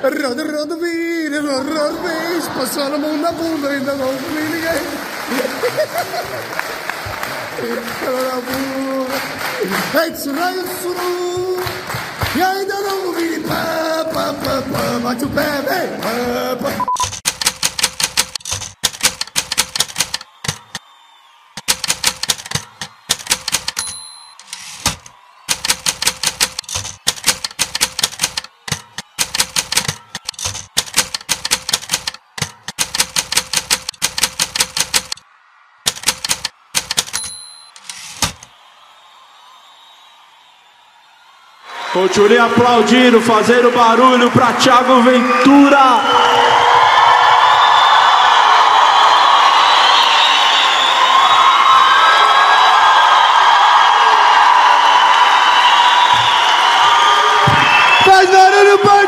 Roda, 0.04 0.44
roda, 0.44 0.76
vira, 0.76 1.42
roda, 1.42 1.80
roda, 1.80 1.94
vez. 2.02 2.48
Passou 2.50 2.84
a 2.84 2.98
mão 2.98 3.18
na 3.18 3.32
bunda, 3.32 3.70
ainda 3.70 3.94
não 3.94 4.08
vi 4.08 4.44
ninguém. 4.52 4.82
Ei, 10.04 10.12
tsurai, 10.12 10.54
tsuru. 10.54 11.64
E 12.36 12.42
ainda 12.42 12.82
não 12.82 13.14
vi. 13.14 13.40
Pá, 13.42 14.06
pá, 14.14 14.34
pá, 14.34 14.62
pá. 14.62 15.00
Bate 15.04 15.24
o 15.24 15.30
pé, 15.30 15.42
vem. 15.42 16.00
Pá, 16.00 16.58
pá. 16.62 16.93
Continue 41.94 42.40
aplaudindo, 42.40 43.22
fazendo 43.22 43.70
barulho 43.70 44.32
para 44.32 44.54
Thiago 44.54 45.04
Ventura. 45.04 46.02
Faz 58.04 58.30
barulho 58.32 58.80
Portugal! 58.80 59.03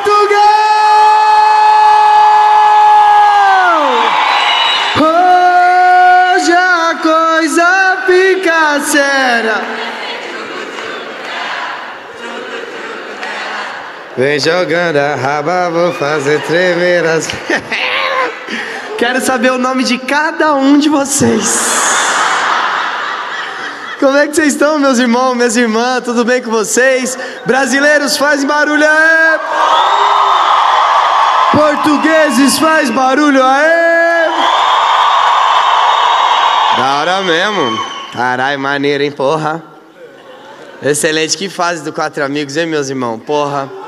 Vem 14.18 14.40
jogando 14.40 14.96
a 14.96 15.14
raba, 15.14 15.70
vou 15.70 15.92
fazer 15.92 16.42
tremer 16.44 17.06
as. 17.06 17.28
Quero 18.98 19.20
saber 19.20 19.52
o 19.52 19.58
nome 19.58 19.84
de 19.84 19.98
cada 19.98 20.54
um 20.54 20.78
de 20.78 20.88
vocês. 20.88 21.60
Como 24.00 24.18
é 24.18 24.26
que 24.26 24.34
vocês 24.34 24.54
estão, 24.54 24.80
meus 24.80 25.00
irmãos, 25.00 25.36
minhas 25.36 25.58
irmãs? 25.58 26.02
Tudo 26.06 26.24
bem 26.24 26.42
com 26.42 26.50
vocês? 26.50 27.18
Brasileiros, 27.46 28.16
faz 28.16 28.46
barulho 28.46 28.86
aí! 28.88 29.40
Portugueses, 31.52 32.58
faz 32.58 32.90
barulho 32.90 33.44
aí! 33.44 34.30
Da 36.78 37.00
hora 37.00 37.22
mesmo. 37.22 37.86
Caralho, 38.14 38.60
maneiro, 38.60 39.04
hein, 39.04 39.12
porra? 39.12 39.62
Excelente, 40.82 41.38
que 41.38 41.50
fase 41.50 41.84
do 41.84 41.92
Quatro 41.92 42.24
Amigos, 42.24 42.56
hein, 42.56 42.66
meus 42.66 42.90
irmãos? 42.90 43.20
Porra. 43.26 43.85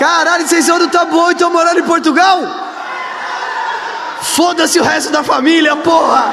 Caralho, 0.00 0.48
vocês 0.48 0.64
são 0.64 0.78
do 0.78 0.88
Taboão 0.88 1.28
e 1.28 1.34
estão 1.34 1.52
morando 1.52 1.78
em 1.78 1.82
Portugal? 1.82 2.40
Foda-se 4.22 4.80
o 4.80 4.82
resto 4.82 5.12
da 5.12 5.22
família, 5.22 5.76
porra! 5.76 6.32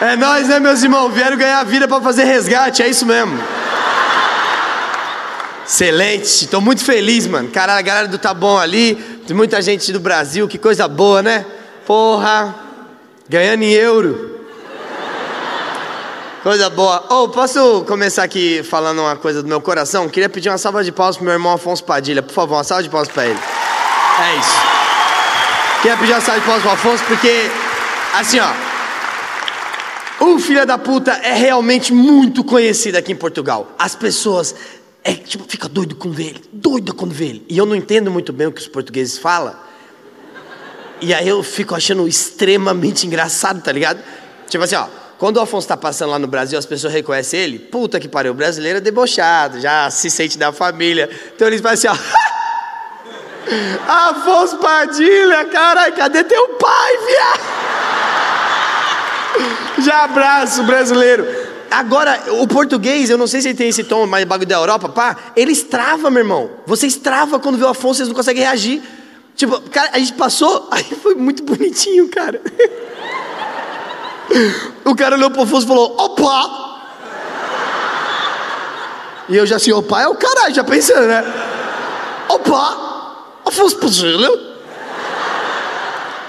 É 0.00 0.16
nós, 0.16 0.48
né, 0.48 0.58
meus 0.58 0.82
irmãos? 0.82 1.12
Vieram 1.12 1.36
ganhar 1.36 1.62
vida 1.64 1.86
pra 1.86 2.00
fazer 2.00 2.24
resgate, 2.24 2.82
é 2.82 2.88
isso 2.88 3.04
mesmo. 3.04 3.38
Excelente, 5.66 6.46
tô 6.46 6.58
muito 6.58 6.82
feliz, 6.82 7.26
mano. 7.26 7.50
Caralho, 7.50 7.80
a 7.80 7.82
galera 7.82 8.08
do 8.08 8.34
Bom 8.34 8.58
ali, 8.58 8.94
tem 9.26 9.36
muita 9.36 9.60
gente 9.60 9.92
do 9.92 10.00
Brasil, 10.00 10.48
que 10.48 10.56
coisa 10.56 10.88
boa, 10.88 11.22
né? 11.22 11.44
Porra, 11.84 12.54
ganhando 13.28 13.62
em 13.62 13.72
euro. 13.72 14.35
Coisa 16.46 16.70
boa. 16.70 17.04
Oh, 17.10 17.28
posso 17.28 17.82
começar 17.86 18.22
aqui 18.22 18.62
falando 18.62 19.00
uma 19.00 19.16
coisa 19.16 19.42
do 19.42 19.48
meu 19.48 19.60
coração? 19.60 20.08
Queria 20.08 20.28
pedir 20.28 20.48
uma 20.48 20.56
salva 20.56 20.84
de 20.84 20.92
palmas 20.92 21.16
pro 21.16 21.24
meu 21.24 21.34
irmão 21.34 21.52
Afonso 21.52 21.82
Padilha. 21.82 22.22
Por 22.22 22.32
favor, 22.32 22.54
uma 22.54 22.62
salva 22.62 22.84
de 22.84 22.88
palmas 22.88 23.08
pra 23.08 23.26
ele. 23.26 23.36
É 23.36 24.38
isso. 24.38 25.82
Queria 25.82 25.96
pedir 25.96 26.12
uma 26.12 26.20
salva 26.20 26.38
de 26.38 26.46
palmas 26.46 26.62
pro 26.62 26.70
Afonso 26.70 27.02
porque, 27.08 27.50
assim, 28.14 28.38
ó. 28.38 30.24
O 30.24 30.38
filho 30.38 30.64
da 30.64 30.78
puta 30.78 31.10
é 31.14 31.32
realmente 31.32 31.92
muito 31.92 32.44
conhecido 32.44 32.94
aqui 32.94 33.10
em 33.10 33.16
Portugal. 33.16 33.72
As 33.76 33.96
pessoas, 33.96 34.54
é, 35.02 35.14
tipo, 35.14 35.44
fica 35.48 35.68
doido 35.68 35.96
quando 35.96 36.14
vê 36.14 36.26
ele. 36.26 36.44
Doida 36.52 36.92
quando 36.92 37.10
vê 37.10 37.24
ele. 37.24 37.46
E 37.48 37.58
eu 37.58 37.66
não 37.66 37.74
entendo 37.74 38.08
muito 38.08 38.32
bem 38.32 38.46
o 38.46 38.52
que 38.52 38.60
os 38.60 38.68
portugueses 38.68 39.18
falam. 39.18 39.52
E 41.00 41.12
aí 41.12 41.26
eu 41.26 41.42
fico 41.42 41.74
achando 41.74 42.06
extremamente 42.06 43.04
engraçado, 43.04 43.60
tá 43.60 43.72
ligado? 43.72 44.00
Tipo 44.48 44.62
assim, 44.62 44.76
ó. 44.76 44.86
Quando 45.18 45.38
o 45.38 45.40
Afonso 45.40 45.66
tá 45.66 45.76
passando 45.76 46.10
lá 46.10 46.18
no 46.18 46.26
Brasil, 46.26 46.58
as 46.58 46.66
pessoas 46.66 46.92
reconhecem 46.92 47.40
ele. 47.40 47.58
Puta 47.58 47.98
que 47.98 48.08
pariu, 48.08 48.32
o 48.32 48.34
brasileiro 48.34 48.78
é 48.78 48.80
debochado, 48.80 49.60
já 49.60 49.90
se 49.90 50.10
sente 50.10 50.36
da 50.36 50.52
família. 50.52 51.08
Então 51.34 51.48
eles 51.48 51.60
fazem 51.60 51.90
assim, 51.90 51.98
ó. 51.98 52.26
Afonso 54.10 54.58
Padilha, 54.58 55.44
caralho, 55.46 55.94
cadê 55.94 56.24
teu 56.24 56.48
pai, 56.50 56.98
viado? 57.06 57.40
Já 59.84 60.04
abraço, 60.04 60.64
brasileiro. 60.64 61.26
Agora, 61.70 62.22
o 62.40 62.46
português, 62.48 63.10
eu 63.10 63.18
não 63.18 63.26
sei 63.26 63.40
se 63.40 63.48
ele 63.48 63.58
tem 63.58 63.68
esse 63.68 63.84
tom 63.84 64.06
mais 64.06 64.24
bagulho 64.24 64.48
da 64.48 64.56
Europa, 64.56 64.88
pá, 64.88 65.16
eles 65.36 65.62
travam, 65.62 66.10
meu 66.10 66.22
irmão. 66.22 66.50
Vocês 66.66 66.96
travam 66.96 67.38
quando 67.38 67.58
vê 67.58 67.64
o 67.64 67.68
Afonso, 67.68 67.98
vocês 67.98 68.08
não 68.08 68.14
conseguem 68.14 68.42
reagir. 68.42 68.82
Tipo, 69.34 69.60
cara, 69.70 69.90
a 69.92 69.98
gente 69.98 70.14
passou, 70.14 70.68
aí 70.72 70.84
foi 70.84 71.14
muito 71.14 71.42
bonitinho, 71.42 72.08
cara. 72.08 72.40
O 74.84 74.94
cara 74.94 75.16
olhou 75.16 75.30
pro 75.30 75.42
Afonso 75.42 75.64
e 75.64 75.68
falou: 75.68 75.94
opa! 75.98 76.66
E 79.28 79.36
eu 79.36 79.46
já 79.46 79.56
assim, 79.56 79.72
opa 79.72 80.02
é 80.02 80.08
o 80.08 80.14
caralho, 80.14 80.54
já 80.54 80.62
pensando, 80.62 81.06
né? 81.06 81.24
Opa! 82.28 82.86
Afonso 83.44 83.76
Padilha? 83.78 84.30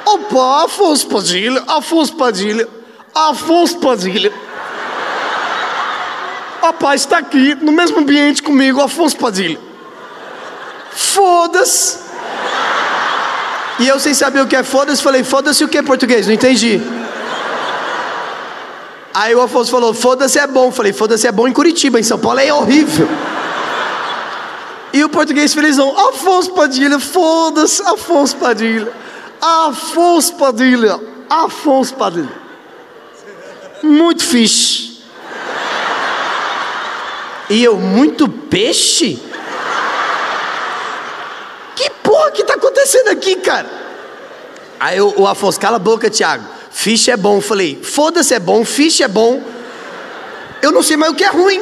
Opa, 0.06 0.64
Afonso 0.66 1.08
Padilha, 1.08 1.64
Afonso 1.68 2.16
Padilha, 2.16 2.68
Afonso 3.14 3.78
Padilha. 3.80 4.32
Rapaz, 6.62 7.02
está 7.02 7.18
aqui 7.18 7.56
no 7.56 7.72
mesmo 7.72 8.00
ambiente 8.00 8.42
comigo, 8.42 8.82
Afonso 8.82 9.18
Padilha. 9.18 9.60
Foda-se. 10.92 12.00
E 13.80 13.88
eu 13.88 14.00
sem 14.00 14.14
saber 14.14 14.42
o 14.42 14.48
que 14.48 14.56
é 14.56 14.64
foda-se, 14.64 15.04
falei, 15.04 15.24
foda-se 15.24 15.64
o 15.64 15.68
que 15.68 15.78
é 15.78 15.84
português? 15.84 16.26
Não 16.26 16.34
entendi. 16.34 16.82
Aí 19.20 19.34
o 19.34 19.42
Afonso 19.42 19.72
falou, 19.72 19.96
foda-se 19.96 20.38
é 20.38 20.46
bom. 20.46 20.72
Falei, 20.72 20.94
foda-se 20.94 21.26
é 21.26 21.32
bom 21.32 21.48
em 21.48 21.52
Curitiba, 21.52 22.00
em 22.00 22.04
São 22.04 22.20
Paulo 22.20 22.40
é 22.40 22.54
horrível. 22.54 23.08
E 24.94 25.04
o 25.04 25.10
português 25.10 25.56
felizão, 25.56 25.98
Afonso 26.10 26.54
Padilha, 26.54 27.00
foda-se, 27.00 27.82
Afonso 27.82 28.36
Padilha. 28.36 28.94
Afonso 29.42 30.36
Padilha, 30.36 31.00
Afonso 31.28 31.96
Padilha. 31.96 32.32
Muito 33.82 34.24
fixe. 34.24 35.00
E 37.50 37.64
eu, 37.64 37.76
muito 37.76 38.30
peixe? 38.30 39.20
Que 41.76 41.90
porra 42.04 42.30
que 42.30 42.44
tá 42.44 42.54
acontecendo 42.54 43.08
aqui, 43.08 43.36
cara? 43.38 43.68
Aí 44.80 45.02
o, 45.02 45.22
o 45.22 45.28
Afonso, 45.28 45.60
cala 45.60 45.78
a 45.78 45.80
boca, 45.80 46.08
Thiago. 46.08 46.57
Fish 46.72 47.08
é 47.08 47.18
bom. 47.18 47.42
Falei, 47.42 47.80
foda-se 47.82 48.34
é 48.34 48.40
bom, 48.40 48.64
fish 48.64 49.02
é 49.02 49.08
bom. 49.08 49.42
Eu 50.62 50.72
não 50.72 50.82
sei 50.82 50.98
mais 50.98 51.12
o 51.12 51.16
que 51.16 51.24
é 51.24 51.30
ruim. 51.30 51.62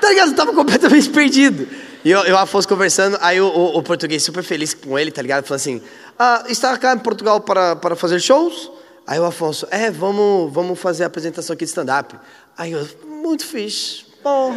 Tá 0.00 0.08
ligado? 0.08 0.30
Eu 0.30 0.36
tava 0.36 0.52
completamente 0.52 1.08
perdido. 1.10 1.68
E 2.04 2.10
eu, 2.10 2.20
eu 2.20 2.38
Afonso 2.38 2.66
conversando, 2.66 3.18
aí 3.20 3.40
o, 3.40 3.46
o, 3.46 3.78
o, 3.78 3.82
português 3.82 4.22
super 4.22 4.42
feliz 4.42 4.72
com 4.72 4.98
ele, 4.98 5.10
tá 5.10 5.20
ligado? 5.20 5.44
Falou 5.44 5.56
assim: 5.56 5.82
ah, 6.18 6.44
está 6.48 6.76
cá 6.78 6.94
em 6.94 6.98
Portugal 6.98 7.40
para, 7.40 7.76
para 7.76 7.94
fazer 7.94 8.18
shows? 8.20 8.70
Aí 9.06 9.18
o 9.18 9.24
Afonso, 9.24 9.66
é, 9.70 9.90
vamos, 9.90 10.52
vamos 10.52 10.78
fazer 10.78 11.04
a 11.04 11.08
apresentação 11.08 11.52
aqui 11.52 11.64
de 11.64 11.70
stand-up. 11.70 12.16
Aí 12.56 12.72
eu, 12.72 12.88
muito 13.06 13.44
fixe, 13.44 14.04
bom. 14.24 14.56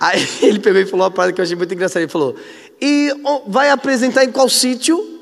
Aí 0.00 0.26
ele 0.40 0.58
pegou 0.58 0.80
e 0.80 0.86
falou 0.86 1.04
uma 1.04 1.10
parada 1.10 1.32
que 1.34 1.40
eu 1.40 1.44
achei 1.44 1.56
muito 1.56 1.74
engraçada. 1.74 2.00
Ele 2.00 2.10
falou: 2.10 2.34
E 2.80 3.10
vai 3.46 3.68
apresentar 3.68 4.24
em 4.24 4.32
qual 4.32 4.48
sítio? 4.48 5.13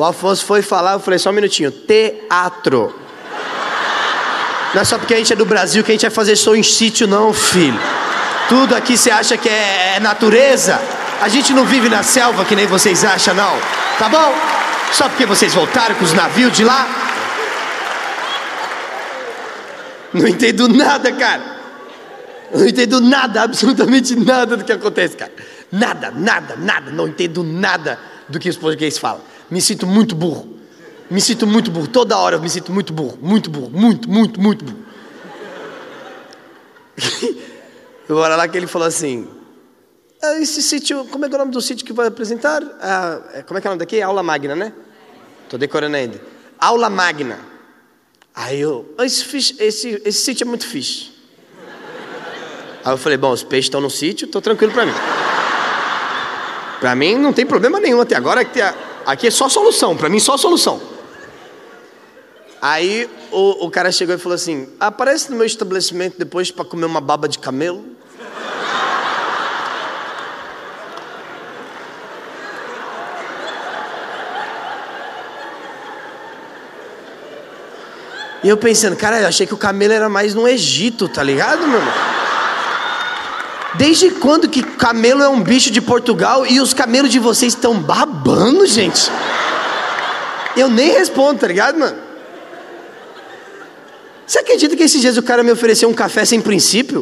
O 0.00 0.04
Afonso 0.06 0.46
foi 0.46 0.62
falar, 0.62 0.94
eu 0.94 1.00
falei, 1.00 1.18
só 1.18 1.28
um 1.28 1.34
minutinho, 1.34 1.70
teatro. 1.70 2.98
Não 4.72 4.80
é 4.80 4.84
só 4.86 4.96
porque 4.96 5.12
a 5.12 5.18
gente 5.18 5.30
é 5.30 5.36
do 5.36 5.44
Brasil 5.44 5.84
que 5.84 5.90
a 5.90 5.94
gente 5.94 6.00
vai 6.00 6.10
fazer 6.10 6.36
show 6.36 6.56
em 6.56 6.62
sítio, 6.62 7.06
não, 7.06 7.34
filho. 7.34 7.78
Tudo 8.48 8.74
aqui 8.74 8.96
você 8.96 9.10
acha 9.10 9.36
que 9.36 9.46
é, 9.46 9.96
é 9.96 10.00
natureza? 10.00 10.80
A 11.20 11.28
gente 11.28 11.52
não 11.52 11.66
vive 11.66 11.90
na 11.90 12.02
selva 12.02 12.46
que 12.46 12.56
nem 12.56 12.66
vocês 12.66 13.04
acham, 13.04 13.34
não. 13.34 13.58
Tá 13.98 14.08
bom? 14.08 14.34
Só 14.90 15.06
porque 15.06 15.26
vocês 15.26 15.52
voltaram 15.52 15.94
com 15.94 16.04
os 16.06 16.14
navios 16.14 16.54
de 16.54 16.64
lá? 16.64 16.88
Não 20.14 20.26
entendo 20.26 20.66
nada, 20.66 21.12
cara. 21.12 21.42
Não 22.54 22.66
entendo 22.66 23.02
nada, 23.02 23.42
absolutamente 23.42 24.16
nada 24.16 24.56
do 24.56 24.64
que 24.64 24.72
acontece, 24.72 25.14
cara. 25.14 25.32
Nada, 25.70 26.10
nada, 26.10 26.56
nada. 26.56 26.90
Não 26.90 27.06
entendo 27.06 27.44
nada 27.44 27.98
do 28.30 28.38
que 28.38 28.48
os 28.48 28.56
portugueses 28.56 28.98
falam. 28.98 29.28
Me 29.50 29.60
sinto 29.60 29.86
muito 29.86 30.14
burro. 30.14 30.58
Me 31.10 31.20
sinto 31.20 31.46
muito 31.46 31.70
burro. 31.70 31.88
Toda 31.88 32.16
hora 32.16 32.36
eu 32.36 32.40
me 32.40 32.48
sinto 32.48 32.72
muito 32.72 32.92
burro. 32.92 33.18
Muito 33.20 33.50
burro. 33.50 33.70
Muito, 33.70 34.08
muito, 34.08 34.40
muito 34.40 34.64
burro. 34.64 34.78
Bora 38.08 38.36
lá 38.36 38.46
que 38.48 38.56
ele 38.56 38.66
falou 38.66 38.86
assim. 38.88 39.26
"Ah, 40.22 40.38
Esse 40.40 40.62
sítio, 40.62 41.04
como 41.10 41.24
é 41.24 41.28
é 41.28 41.34
o 41.34 41.38
nome 41.38 41.50
do 41.52 41.60
sítio 41.60 41.84
que 41.86 41.92
vai 41.92 42.06
apresentar? 42.08 42.62
Ah, 42.80 43.20
é, 43.34 43.42
como 43.42 43.58
é 43.58 43.60
que 43.60 43.66
é 43.66 43.70
o 43.70 43.72
nome 43.72 43.78
daqui? 43.78 44.00
Aula 44.02 44.22
Magna, 44.22 44.54
né? 44.54 44.72
Tô 45.48 45.56
decorando 45.58 45.96
ainda. 45.96 46.20
Aula 46.58 46.90
Magna. 46.90 47.38
Aí 48.34 48.60
eu, 48.60 48.92
"Ah, 48.98 49.04
esse, 49.06 49.24
esse, 49.58 50.02
esse 50.04 50.20
sítio 50.24 50.44
é 50.44 50.48
muito 50.48 50.66
fixe. 50.66 51.10
Aí 52.84 52.92
eu 52.92 52.96
falei, 52.98 53.18
bom, 53.18 53.30
os 53.32 53.42
peixes 53.42 53.66
estão 53.66 53.80
no 53.80 53.90
sítio, 53.90 54.26
tô 54.26 54.40
tranquilo 54.40 54.72
pra 54.72 54.86
mim. 54.86 54.92
Pra 56.80 56.94
mim 56.96 57.16
não 57.16 57.32
tem 57.32 57.44
problema 57.44 57.78
nenhum 57.78 58.00
até 58.00 58.16
agora. 58.16 58.44
que 58.44 58.52
tem 58.54 58.62
a- 58.62 58.74
Aqui 59.10 59.26
é 59.26 59.30
só 59.32 59.48
solução, 59.48 59.96
pra 59.96 60.08
mim 60.08 60.20
só 60.20 60.36
solução. 60.36 60.80
Aí 62.62 63.10
o, 63.32 63.66
o 63.66 63.68
cara 63.68 63.90
chegou 63.90 64.14
e 64.14 64.18
falou 64.18 64.36
assim: 64.36 64.68
aparece 64.78 65.32
no 65.32 65.36
meu 65.36 65.44
estabelecimento 65.44 66.14
depois 66.16 66.52
pra 66.52 66.64
comer 66.64 66.86
uma 66.86 67.00
baba 67.00 67.28
de 67.28 67.36
camelo. 67.40 67.84
E 78.44 78.48
eu 78.48 78.56
pensando, 78.56 78.94
cara, 78.94 79.20
eu 79.20 79.26
achei 79.26 79.44
que 79.44 79.52
o 79.52 79.56
camelo 79.58 79.92
era 79.92 80.08
mais 80.08 80.34
no 80.34 80.46
Egito, 80.46 81.08
tá 81.08 81.24
ligado, 81.24 81.66
meu 81.66 81.80
irmão? 81.80 81.94
Desde 83.74 84.10
quando 84.12 84.48
que 84.48 84.62
camelo 84.62 85.20
é 85.20 85.28
um 85.28 85.42
bicho 85.42 85.72
de 85.72 85.80
Portugal 85.80 86.46
e 86.46 86.60
os 86.60 86.72
camelos 86.72 87.10
de 87.10 87.18
vocês 87.18 87.54
estão 87.54 87.74
babando, 88.20 88.66
gente? 88.66 89.10
Eu 90.56 90.68
nem 90.68 90.92
respondo, 90.92 91.40
tá 91.40 91.46
ligado, 91.46 91.78
mano? 91.78 91.96
Você 94.26 94.38
acredita 94.38 94.76
que 94.76 94.82
esses 94.82 95.00
dias 95.00 95.16
o 95.16 95.22
cara 95.22 95.42
me 95.42 95.50
ofereceu 95.50 95.88
um 95.88 95.94
café 95.94 96.24
sem 96.24 96.40
princípio? 96.40 97.00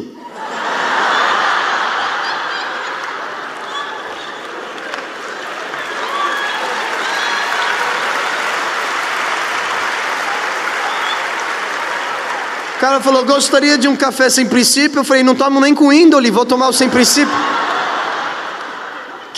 O 12.75 12.79
cara 12.79 13.01
falou, 13.01 13.25
gostaria 13.25 13.77
de 13.77 13.89
um 13.89 13.95
café 13.95 14.29
sem 14.29 14.47
princípio. 14.47 14.99
Eu 14.99 15.03
falei, 15.03 15.21
não 15.21 15.35
tomo 15.35 15.59
nem 15.59 15.75
com 15.75 15.91
índole, 15.91 16.31
vou 16.31 16.45
tomar 16.45 16.69
o 16.69 16.73
sem 16.73 16.89
princípio. 16.89 17.48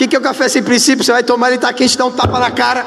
O 0.01 0.03
que, 0.03 0.07
que 0.07 0.15
é 0.15 0.19
o 0.19 0.21
café 0.23 0.49
sem 0.49 0.63
princípio? 0.63 1.05
Você 1.05 1.11
vai 1.11 1.21
tomar, 1.21 1.49
ele 1.49 1.59
tá 1.59 1.71
quente, 1.71 1.95
dá 1.95 2.03
um 2.05 2.11
tapa 2.11 2.39
na 2.39 2.49
cara. 2.49 2.83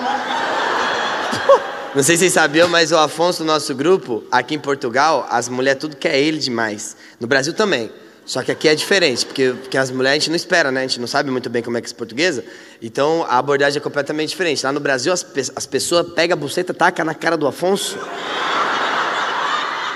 Não 1.94 2.03
sei 2.03 2.16
se 2.16 2.22
vocês 2.22 2.33
sabiam, 2.33 2.68
mas 2.68 2.90
o 2.90 2.98
Afonso 2.98 3.44
do 3.44 3.46
nosso 3.46 3.72
grupo, 3.72 4.24
aqui 4.33 4.57
em 4.57 4.59
Portugal, 4.59 5.24
as 5.31 5.48
mulheres 5.48 5.81
tudo 5.81 5.94
quer 5.94 6.18
ele 6.18 6.38
demais. 6.38 6.96
No 7.20 7.29
Brasil 7.29 7.55
também. 7.55 7.88
Só 8.27 8.42
que 8.42 8.50
aqui 8.50 8.66
é 8.66 8.74
diferente, 8.74 9.24
porque, 9.24 9.55
porque 9.62 9.79
as 9.79 9.92
mulheres 9.92 10.16
a 10.16 10.18
gente 10.18 10.31
não 10.31 10.35
espera, 10.35 10.72
né? 10.72 10.81
A 10.81 10.87
gente 10.88 10.98
não 10.98 11.07
sabe 11.07 11.31
muito 11.31 11.48
bem 11.48 11.62
como 11.62 11.79
é 11.79 11.81
que 11.81 11.88
é 11.88 11.94
portuguesa. 11.94 12.44
Então 12.83 13.24
a 13.29 13.38
abordagem 13.38 13.79
é 13.79 13.81
completamente 13.81 14.31
diferente. 14.31 14.66
Lá 14.66 14.72
no 14.72 14.81
Brasil, 14.81 15.12
as, 15.12 15.24
as 15.55 15.66
pessoas 15.66 16.09
pegam 16.14 16.37
a 16.37 16.37
buceta, 16.37 16.74
taca 16.74 17.05
na 17.05 17.14
cara 17.14 17.37
do 17.37 17.46
Afonso. 17.46 17.96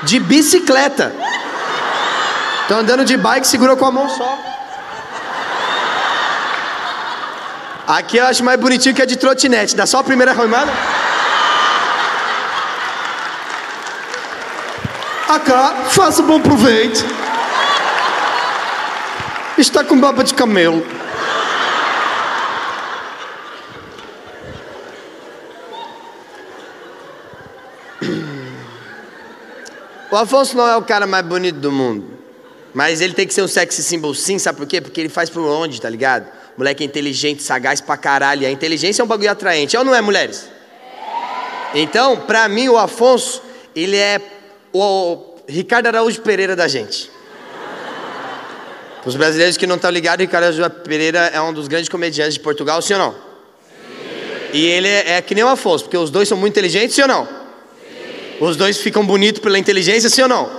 De 0.04 0.20
bicicleta. 0.20 1.12
Estão 2.62 2.78
andando 2.78 3.04
de 3.04 3.16
bike, 3.16 3.44
segurou 3.44 3.76
com 3.76 3.86
a 3.86 3.90
mão 3.90 4.08
só. 4.08 4.57
Aqui 7.88 8.18
eu 8.18 8.26
acho 8.26 8.44
mais 8.44 8.60
bonitinho 8.60 8.94
que 8.94 9.00
a 9.00 9.06
de 9.06 9.16
trotinete. 9.16 9.74
Dá 9.74 9.86
só 9.86 10.00
a 10.00 10.04
primeira 10.04 10.32
arrumada. 10.32 10.70
Acá, 15.26 15.86
faça 15.88 16.22
bom 16.22 16.38
proveito. 16.38 17.02
Está 19.56 19.82
com 19.82 19.98
baba 19.98 20.22
de 20.22 20.34
camelo. 20.34 20.86
O 30.10 30.16
Afonso 30.16 30.58
não 30.58 30.68
é 30.68 30.76
o 30.76 30.82
cara 30.82 31.06
mais 31.06 31.24
bonito 31.24 31.58
do 31.58 31.72
mundo. 31.72 32.18
Mas 32.74 33.00
ele 33.00 33.14
tem 33.14 33.26
que 33.26 33.32
ser 33.32 33.40
um 33.40 33.48
sexy 33.48 33.82
symbol 33.82 34.12
sim, 34.12 34.38
sabe 34.38 34.58
por 34.58 34.66
quê? 34.66 34.78
Porque 34.78 35.00
ele 35.00 35.08
faz 35.08 35.30
por 35.30 35.40
onde, 35.40 35.80
tá 35.80 35.88
ligado? 35.88 36.37
Moleque 36.58 36.82
é 36.82 36.86
inteligente, 36.86 37.40
sagaz 37.40 37.80
pra 37.80 37.96
caralho. 37.96 38.44
A 38.44 38.50
inteligência 38.50 39.00
é 39.00 39.04
um 39.04 39.06
bagulho 39.06 39.30
atraente, 39.30 39.76
é 39.76 39.78
ou 39.78 39.84
não 39.84 39.94
é, 39.94 40.00
mulheres? 40.00 40.48
Então, 41.72 42.16
pra 42.16 42.48
mim, 42.48 42.68
o 42.68 42.76
Afonso, 42.76 43.40
ele 43.76 43.96
é 43.96 44.20
o 44.72 45.36
Ricardo 45.48 45.86
Araújo 45.86 46.20
Pereira 46.20 46.56
da 46.56 46.66
gente. 46.66 47.12
Para 49.00 49.08
os 49.08 49.14
brasileiros 49.14 49.56
que 49.56 49.68
não 49.68 49.76
estão 49.76 49.88
ligados, 49.88 50.20
Ricardo 50.20 50.44
Araújo 50.46 50.68
Pereira 50.82 51.30
é 51.32 51.40
um 51.40 51.52
dos 51.52 51.68
grandes 51.68 51.88
comediantes 51.88 52.34
de 52.34 52.40
Portugal, 52.40 52.82
sim 52.82 52.94
ou 52.94 52.98
não? 52.98 53.14
E 54.52 54.66
ele 54.66 54.88
é, 54.88 55.12
é 55.12 55.22
que 55.22 55.36
nem 55.36 55.44
o 55.44 55.48
Afonso, 55.48 55.84
porque 55.84 55.96
os 55.96 56.10
dois 56.10 56.26
são 56.26 56.36
muito 56.36 56.54
inteligentes, 56.54 56.96
sim 56.96 57.02
ou 57.02 57.08
não? 57.08 57.28
Os 58.40 58.56
dois 58.56 58.78
ficam 58.78 59.06
bonitos 59.06 59.40
pela 59.40 59.60
inteligência, 59.60 60.10
sim 60.10 60.22
ou 60.22 60.28
não? 60.28 60.50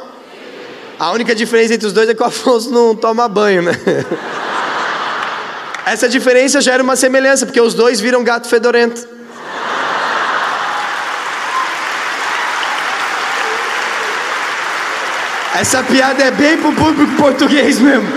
A 0.98 1.12
única 1.12 1.36
diferença 1.36 1.74
entre 1.74 1.88
os 1.88 1.92
dois 1.92 2.08
é 2.08 2.14
que 2.14 2.24
o 2.24 2.26
Afonso 2.26 2.72
não 2.72 2.96
toma 2.96 3.28
banho, 3.28 3.64
né? 3.64 3.74
Essa 5.90 6.08
diferença 6.08 6.62
gera 6.62 6.84
uma 6.84 6.96
semelhança, 6.96 7.48
porque 7.48 7.60
os 7.60 7.74
dois 7.74 8.00
viram 8.00 8.24
gato 8.24 8.48
fedorento. 8.48 9.08
Essa 15.56 15.82
piada 15.82 16.24
é 16.24 16.30
bem 16.30 16.58
pro 16.58 16.72
público 16.74 17.12
português 17.18 17.80
mesmo. 17.80 18.08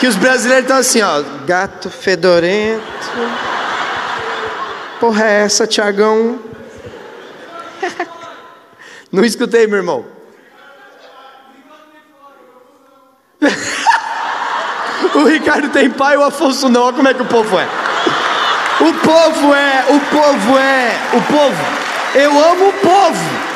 Que 0.00 0.08
os 0.08 0.16
brasileiros 0.16 0.64
estão 0.64 0.78
assim, 0.78 1.00
ó. 1.00 1.22
Gato 1.46 1.88
fedorento. 1.88 2.82
Porra, 4.98 5.26
é 5.26 5.44
essa, 5.44 5.68
Tiagão? 5.68 6.40
Não 9.12 9.24
escutei, 9.24 9.68
meu 9.68 9.76
irmão. 9.76 10.04
O 15.20 15.26
Ricardo 15.26 15.68
tem 15.68 15.90
pai, 15.90 16.16
o 16.16 16.22
Afonso 16.22 16.68
não. 16.68 16.82
Olha 16.82 16.96
como 16.96 17.08
é 17.08 17.14
que 17.14 17.22
o 17.22 17.26
povo 17.26 17.58
é. 17.58 17.68
O 18.80 18.94
povo 18.94 19.54
é, 19.54 19.84
o 19.88 20.00
povo 20.00 20.58
é, 20.58 20.98
o 21.12 21.22
povo. 21.22 21.80
Eu 22.14 22.30
amo 22.30 22.68
o 22.68 22.72
povo. 22.72 23.50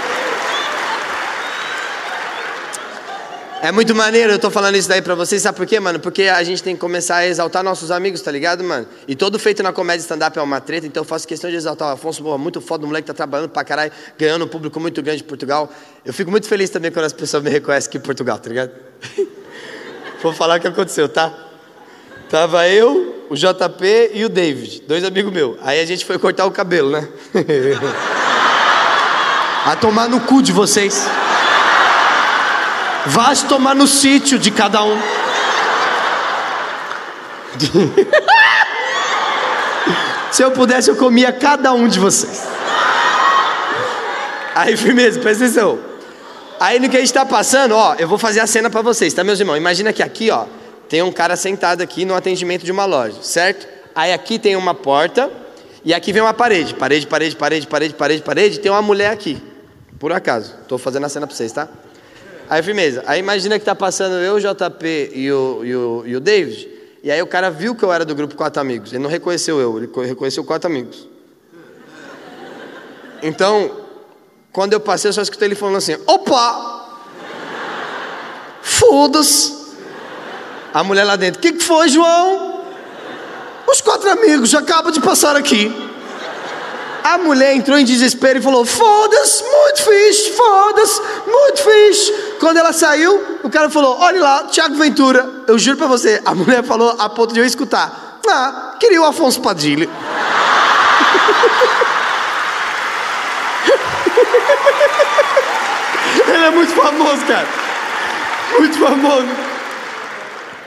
É 3.62 3.72
muito 3.72 3.94
maneiro, 3.94 4.30
eu 4.30 4.38
tô 4.38 4.50
falando 4.50 4.76
isso 4.76 4.86
daí 4.86 5.00
pra 5.00 5.14
vocês, 5.14 5.40
sabe 5.40 5.56
por 5.56 5.64
quê, 5.64 5.80
mano? 5.80 5.98
Porque 5.98 6.24
a 6.24 6.42
gente 6.44 6.62
tem 6.62 6.74
que 6.74 6.80
começar 6.82 7.16
a 7.16 7.26
exaltar 7.26 7.64
nossos 7.64 7.90
amigos, 7.90 8.20
tá 8.20 8.30
ligado, 8.30 8.62
mano? 8.62 8.86
E 9.08 9.16
todo 9.16 9.38
feito 9.38 9.62
na 9.62 9.72
comédia 9.72 10.02
stand-up 10.02 10.38
é 10.38 10.42
uma 10.42 10.60
treta, 10.60 10.86
então 10.86 11.00
eu 11.00 11.04
faço 11.06 11.26
questão 11.26 11.48
de 11.48 11.56
exaltar 11.56 11.88
o 11.88 11.92
Afonso, 11.92 12.22
porra, 12.22 12.36
muito 12.36 12.60
foda, 12.60 12.84
o 12.84 12.86
moleque 12.86 13.06
tá 13.06 13.14
trabalhando 13.14 13.48
pra 13.48 13.64
caralho, 13.64 13.90
ganhando 14.18 14.44
um 14.44 14.48
público 14.48 14.78
muito 14.78 15.02
grande 15.02 15.22
de 15.22 15.24
Portugal. 15.24 15.72
Eu 16.04 16.12
fico 16.12 16.30
muito 16.30 16.46
feliz 16.46 16.68
também 16.68 16.92
quando 16.92 17.06
as 17.06 17.14
pessoas 17.14 17.42
me 17.42 17.48
reconhecem 17.48 17.88
aqui 17.88 17.96
em 17.96 18.02
Portugal, 18.02 18.38
tá 18.38 18.50
ligado? 18.50 18.70
Vou 20.22 20.34
falar 20.34 20.58
o 20.58 20.60
que 20.60 20.68
aconteceu, 20.68 21.08
tá? 21.08 21.43
Tava 22.34 22.66
eu, 22.66 23.24
o 23.30 23.36
JP 23.36 24.10
e 24.12 24.24
o 24.24 24.28
David, 24.28 24.82
dois 24.88 25.04
amigos 25.04 25.32
meus. 25.32 25.56
Aí 25.62 25.78
a 25.78 25.86
gente 25.86 26.04
foi 26.04 26.18
cortar 26.18 26.46
o 26.46 26.50
cabelo, 26.50 26.90
né? 26.90 27.06
a 29.64 29.76
tomar 29.76 30.08
no 30.08 30.18
cu 30.18 30.42
de 30.42 30.50
vocês. 30.50 31.06
Vá 33.06 33.32
se 33.32 33.44
tomar 33.44 33.76
no 33.76 33.86
sítio 33.86 34.36
de 34.36 34.50
cada 34.50 34.82
um. 34.82 35.00
Se 40.32 40.42
eu 40.42 40.50
pudesse, 40.50 40.90
eu 40.90 40.96
comia 40.96 41.30
cada 41.30 41.72
um 41.72 41.86
de 41.86 42.00
vocês. 42.00 42.48
Aí, 44.56 44.76
firmeza, 44.76 45.20
presta 45.20 45.44
atenção. 45.44 45.78
Aí 46.58 46.80
no 46.80 46.88
que 46.88 46.96
a 46.96 47.00
gente 47.00 47.12
tá 47.12 47.24
passando, 47.24 47.76
ó, 47.76 47.94
eu 47.96 48.08
vou 48.08 48.18
fazer 48.18 48.40
a 48.40 48.46
cena 48.48 48.68
pra 48.68 48.82
vocês, 48.82 49.14
tá, 49.14 49.22
meus 49.22 49.38
irmãos? 49.38 49.56
Imagina 49.56 49.92
que 49.92 50.02
aqui, 50.02 50.32
ó, 50.32 50.46
tem 50.88 51.02
um 51.02 51.12
cara 51.12 51.36
sentado 51.36 51.82
aqui 51.82 52.04
no 52.04 52.14
atendimento 52.14 52.64
de 52.64 52.72
uma 52.72 52.84
loja, 52.84 53.22
certo? 53.22 53.66
Aí 53.94 54.12
aqui 54.12 54.38
tem 54.38 54.56
uma 54.56 54.74
porta 54.74 55.30
E 55.84 55.92
aqui 55.92 56.12
vem 56.12 56.22
uma 56.22 56.34
parede, 56.34 56.74
parede, 56.74 57.06
parede, 57.06 57.36
parede, 57.36 57.66
parede, 57.66 57.94
parede, 57.94 58.22
parede, 58.22 58.60
tem 58.60 58.70
uma 58.70 58.82
mulher 58.82 59.10
aqui. 59.10 59.42
Por 59.98 60.12
acaso. 60.12 60.54
Tô 60.66 60.78
fazendo 60.78 61.04
a 61.04 61.08
cena 61.08 61.26
pra 61.26 61.36
vocês, 61.36 61.52
tá? 61.52 61.68
Aí, 62.48 62.62
firmeza. 62.62 63.02
Aí 63.06 63.18
imagina 63.20 63.58
que 63.58 63.64
tá 63.64 63.74
passando 63.74 64.14
eu, 64.14 64.34
o 64.34 64.40
JP 64.40 65.10
e 65.14 65.32
o, 65.32 65.64
e 65.64 65.74
o, 65.74 66.02
e 66.06 66.16
o 66.16 66.20
David. 66.20 66.68
E 67.02 67.10
aí 67.10 67.20
o 67.20 67.26
cara 67.26 67.50
viu 67.50 67.74
que 67.74 67.82
eu 67.82 67.92
era 67.92 68.04
do 68.04 68.14
grupo 68.14 68.34
Quatro 68.34 68.60
Amigos. 68.60 68.92
Ele 68.92 69.02
não 69.02 69.10
reconheceu 69.10 69.60
eu, 69.60 69.76
ele 69.76 69.90
reconheceu 70.06 70.42
Quatro 70.44 70.70
Amigos. 70.70 71.06
Então, 73.22 73.80
quando 74.52 74.72
eu 74.72 74.80
passei, 74.80 75.08
eu 75.08 75.12
só 75.12 75.22
escutei 75.22 75.48
ele 75.48 75.54
falando 75.54 75.76
assim: 75.76 75.96
opa! 76.06 76.82
Foda-se! 78.62 79.63
A 80.74 80.82
mulher 80.82 81.04
lá 81.04 81.14
dentro: 81.14 81.38
o 81.38 81.42
que, 81.42 81.52
que 81.52 81.62
foi, 81.62 81.88
João? 81.88 82.64
Os 83.68 83.80
quatro 83.80 84.10
amigos 84.10 84.52
acabam 84.54 84.92
de 84.92 85.00
passar 85.00 85.36
aqui. 85.36 85.72
A 87.04 87.16
mulher 87.18 87.54
entrou 87.54 87.78
em 87.78 87.84
desespero 87.84 88.40
e 88.40 88.42
falou: 88.42 88.64
Foda-se, 88.64 89.44
muito 89.44 89.82
fixe, 89.84 90.32
foda-se, 90.32 91.00
muito 91.26 91.62
fixe. 91.62 92.12
Quando 92.40 92.56
ela 92.56 92.72
saiu, 92.72 93.38
o 93.44 93.50
cara 93.50 93.70
falou: 93.70 93.98
Olha 94.00 94.20
lá, 94.20 94.48
Tiago 94.50 94.74
Ventura. 94.74 95.30
Eu 95.46 95.56
juro 95.60 95.76
pra 95.76 95.86
você, 95.86 96.20
a 96.24 96.34
mulher 96.34 96.64
falou 96.64 96.96
a 96.98 97.08
ponto 97.08 97.32
de 97.32 97.38
eu 97.38 97.46
escutar: 97.46 98.18
Ah, 98.26 98.74
queria 98.80 99.00
o 99.00 99.04
Afonso 99.04 99.40
Padilha. 99.40 99.88
Ele 106.26 106.44
é 106.46 106.50
muito 106.50 106.74
famoso, 106.74 107.24
cara. 107.26 107.46
Muito 108.58 108.76
famoso. 108.78 109.53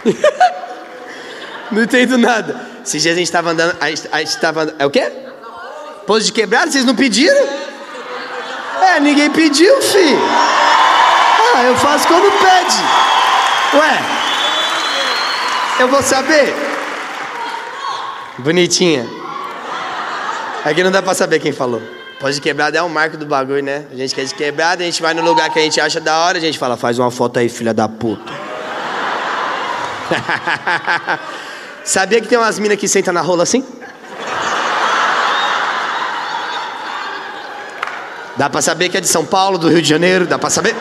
Não 1.71 1.83
entendo 1.83 2.17
nada. 2.17 2.55
Esses 2.85 3.01
dias 3.01 3.15
a 3.15 3.17
gente 3.17 3.27
estava 3.27 3.51
andando. 3.51 3.75
A 3.81 3.89
gente, 3.89 4.07
a 4.11 4.19
gente 4.19 4.37
tava 4.39 4.61
andando. 4.63 4.75
É 4.79 4.85
o 4.85 4.89
quê? 4.89 5.11
Pouso 6.05 6.25
de 6.25 6.31
quebrada? 6.31 6.71
Vocês 6.71 6.85
não 6.85 6.95
pediram? 6.95 7.45
É, 8.81 8.99
ninguém 8.99 9.29
pediu, 9.29 9.81
fi. 9.81 10.15
Ah, 11.55 11.63
eu 11.63 11.75
faço 11.75 12.07
quando 12.07 12.31
pede. 12.39 12.77
Ué, 13.73 13.99
eu 15.81 15.87
vou 15.89 16.01
saber. 16.01 16.55
Bonitinha. 18.37 19.05
Aqui 20.63 20.83
não 20.83 20.91
dá 20.91 21.01
pra 21.01 21.13
saber 21.13 21.39
quem 21.39 21.51
falou. 21.51 21.81
Pós 22.19 22.35
de 22.35 22.41
quebrada 22.41 22.77
é 22.77 22.83
um 22.83 22.89
marco 22.89 23.17
do 23.17 23.25
bagulho, 23.25 23.61
né? 23.61 23.85
A 23.91 23.95
gente 23.95 24.15
quer 24.15 24.23
de 24.25 24.33
quebrada, 24.33 24.83
a 24.83 24.85
gente 24.85 25.01
vai 25.01 25.13
no 25.13 25.21
lugar 25.21 25.49
que 25.49 25.59
a 25.59 25.61
gente 25.61 25.79
acha 25.81 25.99
da 25.99 26.17
hora, 26.19 26.37
a 26.37 26.41
gente 26.41 26.57
fala, 26.57 26.77
faz 26.77 26.97
uma 26.97 27.11
foto 27.11 27.37
aí, 27.37 27.49
filha 27.49 27.73
da 27.73 27.89
puta. 27.89 28.46
Sabia 31.83 32.21
que 32.21 32.27
tem 32.27 32.37
umas 32.37 32.59
minas 32.59 32.77
que 32.77 32.87
sentam 32.87 33.13
na 33.13 33.21
rola 33.21 33.43
assim? 33.43 33.63
Dá 38.35 38.49
pra 38.49 38.61
saber 38.61 38.89
que 38.89 38.97
é 38.97 39.01
de 39.01 39.07
São 39.07 39.25
Paulo, 39.25 39.57
do 39.57 39.67
Rio 39.67 39.81
de 39.81 39.89
Janeiro, 39.89 40.27
dá 40.27 40.37
pra 40.37 40.49
saber? 40.49 40.75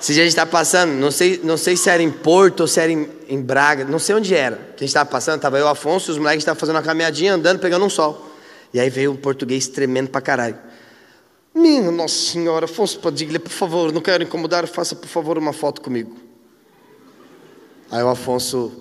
Dia 0.00 0.22
a 0.22 0.24
gente 0.24 0.34
tá 0.34 0.46
passando, 0.46 0.92
não 0.94 1.10
sei, 1.10 1.40
não 1.44 1.56
sei 1.56 1.76
se 1.76 1.88
era 1.88 2.02
em 2.02 2.10
Porto 2.10 2.60
ou 2.60 2.66
se 2.66 2.80
era 2.80 2.90
em, 2.90 3.08
em 3.28 3.40
Braga, 3.40 3.84
não 3.84 3.98
sei 3.98 4.16
onde 4.16 4.34
era. 4.34 4.56
Que 4.76 4.82
a 4.82 4.86
gente 4.86 4.92
tava 4.92 5.08
passando, 5.08 5.40
tava 5.40 5.56
eu, 5.58 5.68
Afonso, 5.68 6.10
os 6.10 6.18
moleques 6.18 6.40
estavam 6.42 6.58
fazendo 6.58 6.76
uma 6.76 6.82
caminhadinha, 6.82 7.34
andando, 7.34 7.60
pegando 7.60 7.84
um 7.84 7.90
sol. 7.90 8.28
E 8.74 8.80
aí 8.80 8.90
veio 8.90 9.12
um 9.12 9.16
português 9.16 9.68
tremendo 9.68 10.10
pra 10.10 10.20
caralho. 10.20 10.58
Minha 11.54 11.90
Nossa 11.90 12.14
Senhora, 12.14 12.64
Afonso 12.64 12.98
Padilha, 13.00 13.40
por 13.40 13.50
favor, 13.50 13.92
não 13.92 14.00
quero 14.00 14.22
incomodar, 14.22 14.66
faça 14.66 14.94
por 14.94 15.08
favor 15.08 15.36
uma 15.36 15.52
foto 15.52 15.80
comigo. 15.80 16.16
Aí 17.90 18.02
o 18.02 18.08
Afonso 18.08 18.72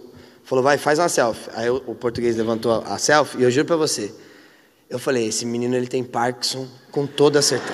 falou, 0.43 0.63
vai, 0.63 0.77
faz 0.77 0.99
uma 0.99 1.09
selfie. 1.09 1.49
Aí 1.55 1.69
o, 1.69 1.95
português 1.95 2.35
levantou 2.35 2.83
a, 2.85 2.97
selfie 2.97 3.39
e 3.39 3.43
eu 3.43 3.51
juro 3.51 3.65
pra 3.65 3.75
você, 3.75 4.13
eu 4.89 4.99
falei, 4.99 5.27
esse 5.27 5.45
menino 5.45 5.75
ele 5.75 5.87
tem 5.87 6.03
Parkinson 6.03 6.67
com 6.91 7.07
toda 7.07 7.41
certeza. 7.41 7.73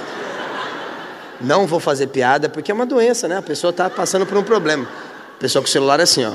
Não 1.41 1.67
vou 1.67 1.81
fazer 1.81 2.07
piada 2.07 2.47
porque 2.47 2.71
é 2.71 2.73
uma 2.73 2.85
doença, 2.85 3.27
né? 3.27 3.37
A 3.37 3.41
pessoa 3.41 3.71
está 3.71 3.89
passando 3.89 4.25
por 4.25 4.37
um 4.37 4.43
problema. 4.43 4.87
A 5.35 5.39
pessoa 5.39 5.61
com 5.61 5.67
o 5.67 5.71
celular 5.71 5.99
é 5.99 6.03
assim, 6.03 6.23
ó. 6.23 6.31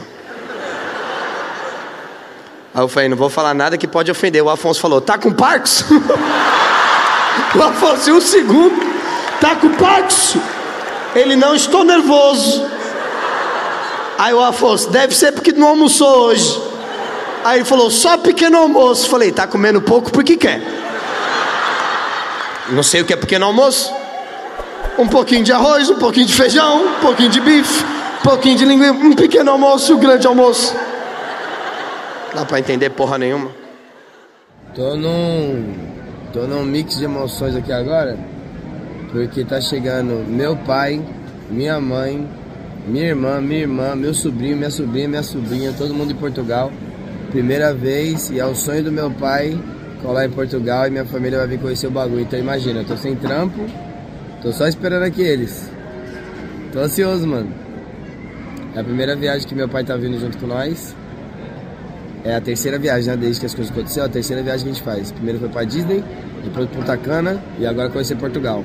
Aí 2.74 2.82
eu 2.82 2.88
falei, 2.88 3.08
não 3.08 3.16
vou 3.16 3.30
falar 3.30 3.54
nada 3.54 3.78
que 3.78 3.88
pode 3.88 4.10
ofender. 4.10 4.44
O 4.44 4.50
Afonso 4.50 4.80
falou, 4.80 5.00
tá 5.00 5.16
com 5.16 5.32
Parkinson? 5.32 5.86
o 7.54 7.62
Afonso, 7.62 8.12
um 8.12 8.20
segundo, 8.20 8.76
tá 9.40 9.56
com 9.56 9.70
Parkinson? 9.70 10.40
Ele 11.14 11.34
não, 11.36 11.54
estou 11.54 11.84
nervoso. 11.84 12.64
Aí 14.18 14.34
o 14.34 14.42
Afonso, 14.42 14.90
deve 14.90 15.14
ser 15.14 15.32
porque 15.32 15.52
não 15.52 15.68
almoçou 15.68 16.26
hoje. 16.26 16.60
Aí 17.44 17.58
ele 17.58 17.64
falou, 17.64 17.90
só 17.90 18.18
pequeno 18.18 18.58
almoço. 18.58 19.08
Falei, 19.08 19.32
tá 19.32 19.46
comendo 19.46 19.80
pouco 19.80 20.12
porque 20.12 20.36
quer. 20.36 20.60
Não 22.68 22.82
sei 22.82 23.00
o 23.00 23.04
que 23.04 23.12
é 23.12 23.16
pequeno 23.16 23.46
almoço. 23.46 23.92
Um 24.98 25.08
pouquinho 25.08 25.42
de 25.42 25.52
arroz, 25.52 25.88
um 25.88 25.96
pouquinho 25.96 26.26
de 26.26 26.34
feijão, 26.34 26.84
um 26.84 27.00
pouquinho 27.00 27.30
de 27.30 27.40
bife, 27.40 27.84
um 28.20 28.22
pouquinho 28.22 28.56
de 28.56 28.64
linguiça, 28.64 28.92
um 28.92 29.14
pequeno 29.14 29.50
almoço 29.50 29.90
e 29.90 29.94
um 29.94 29.98
grande 29.98 30.26
almoço. 30.26 30.76
Dá 32.34 32.44
pra 32.44 32.58
entender 32.58 32.90
porra 32.90 33.18
nenhuma. 33.18 33.50
Tô 34.74 34.94
num. 34.94 35.89
Tô 36.32 36.46
num 36.46 36.64
mix 36.64 36.96
de 36.96 37.04
emoções 37.04 37.54
aqui 37.54 37.72
agora. 37.72 38.18
Porque 39.10 39.44
tá 39.44 39.60
chegando 39.60 40.24
meu 40.28 40.56
pai, 40.56 41.02
minha 41.50 41.80
mãe, 41.80 42.26
minha 42.86 43.08
irmã, 43.08 43.40
minha 43.40 43.60
irmã, 43.60 43.94
meu 43.94 44.14
sobrinho, 44.14 44.56
minha 44.56 44.70
sobrinha, 44.70 45.08
minha 45.08 45.22
sobrinha, 45.22 45.72
todo 45.76 45.94
mundo 45.94 46.12
em 46.12 46.16
Portugal. 46.16 46.70
Primeira 47.30 47.72
vez 47.72 48.30
e 48.30 48.38
é 48.38 48.44
o 48.44 48.54
sonho 48.54 48.84
do 48.84 48.92
meu 48.92 49.10
pai 49.10 49.58
colar 50.02 50.26
em 50.26 50.30
Portugal 50.30 50.86
e 50.86 50.90
minha 50.90 51.04
família 51.04 51.38
vai 51.38 51.48
vir 51.48 51.60
conhecer 51.60 51.86
o 51.86 51.90
bagulho. 51.90 52.22
Então 52.22 52.38
imagina, 52.38 52.80
eu 52.80 52.84
tô 52.84 52.96
sem 52.96 53.14
trampo, 53.16 53.66
tô 54.42 54.52
só 54.52 54.66
esperando 54.66 55.02
aqui 55.04 55.22
eles. 55.22 55.70
Tô 56.72 56.80
ansioso, 56.80 57.26
mano. 57.26 57.52
É 58.74 58.80
a 58.80 58.84
primeira 58.84 59.16
viagem 59.16 59.46
que 59.46 59.54
meu 59.54 59.68
pai 59.68 59.84
tá 59.84 59.96
vindo 59.96 60.18
junto 60.18 60.38
com 60.38 60.46
nós. 60.46 60.94
É 62.24 62.34
a 62.34 62.40
terceira 62.40 62.78
viagem, 62.78 63.10
né? 63.10 63.16
Desde 63.16 63.40
que 63.40 63.46
as 63.46 63.54
coisas 63.54 63.72
aconteceram, 63.72 64.06
a 64.06 64.10
terceira 64.10 64.42
viagem 64.42 64.64
que 64.64 64.70
a 64.70 64.74
gente 64.74 64.84
faz. 64.84 65.12
Primeiro 65.12 65.38
foi 65.38 65.48
pra 65.48 65.64
Disney, 65.64 66.04
depois 66.44 66.68
Punta 66.68 66.96
Cana 66.96 67.42
e 67.58 67.66
agora 67.66 67.88
conhecer 67.88 68.16
Portugal. 68.16 68.64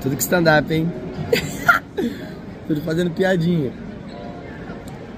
Tudo 0.00 0.16
que 0.16 0.22
stand-up, 0.22 0.72
hein? 0.72 0.92
Tudo 2.68 2.80
fazendo 2.82 3.10
piadinha. 3.10 3.72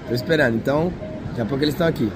Tô 0.07 0.13
esperando, 0.13 0.55
então 0.55 0.91
Daqui 1.31 1.41
a 1.41 1.45
pouco 1.45 1.63
eles 1.63 1.73
estão 1.73 1.87
aqui. 1.87 2.11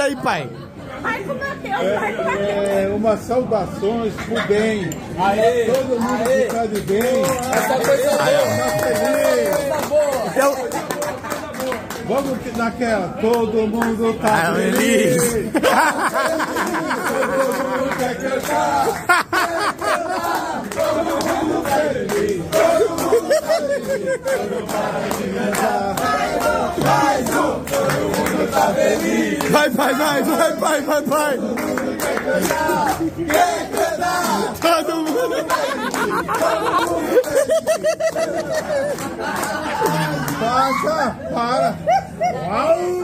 isso 0.00 0.02
aí, 0.02 0.16
pai? 0.16 0.48
Marco 1.02 1.34
Mateus, 1.34 2.00
Marco 2.00 2.24
Mateus. 2.24 2.68
É, 2.68 2.88
uma 2.94 3.16
saudações 3.16 4.14
pro 4.14 4.40
bem. 4.46 4.90
Aê, 5.18 5.64
Todo 5.66 6.00
mundo 6.00 6.28
aê. 6.28 6.44
que 6.44 6.54
tá 6.54 6.66
de 6.66 6.80
bem. 6.80 7.22
Essa 7.52 7.74
coisa 7.74 8.10
boa. 9.88 10.30
Então, 10.32 10.54
vamos 12.08 12.56
naquela. 12.56 13.08
Todo 13.20 13.66
mundo 13.66 14.14
tá 14.20 14.50
ah, 14.50 14.54
feliz. 14.54 15.22
Todo 15.22 15.60
mundo 17.68 17.96
quer 17.98 18.14
cantar. 18.16 18.86
Todo 20.70 21.04
mundo 21.26 21.62
tá 21.62 21.76
feliz. 21.92 22.42
Tá 22.50 22.60
tá 22.60 22.70
todo 22.70 23.60
mundo 24.30 24.66
tá 24.66 24.86
feliz. 24.90 25.40
Todo 27.70 28.04
mundo 28.16 28.50
tá 28.50 28.74
feliz. 28.74 29.29
Vai, 29.50 29.68
vai, 29.70 29.94
vai, 29.94 30.22
vai, 30.22 30.56
vai, 30.56 30.80
vai, 30.82 31.02
vai. 31.02 31.38
Todo 34.60 34.96
mundo. 34.96 35.46
Passa, 40.40 41.16
para. 41.32 41.76
Aê! 42.50 43.00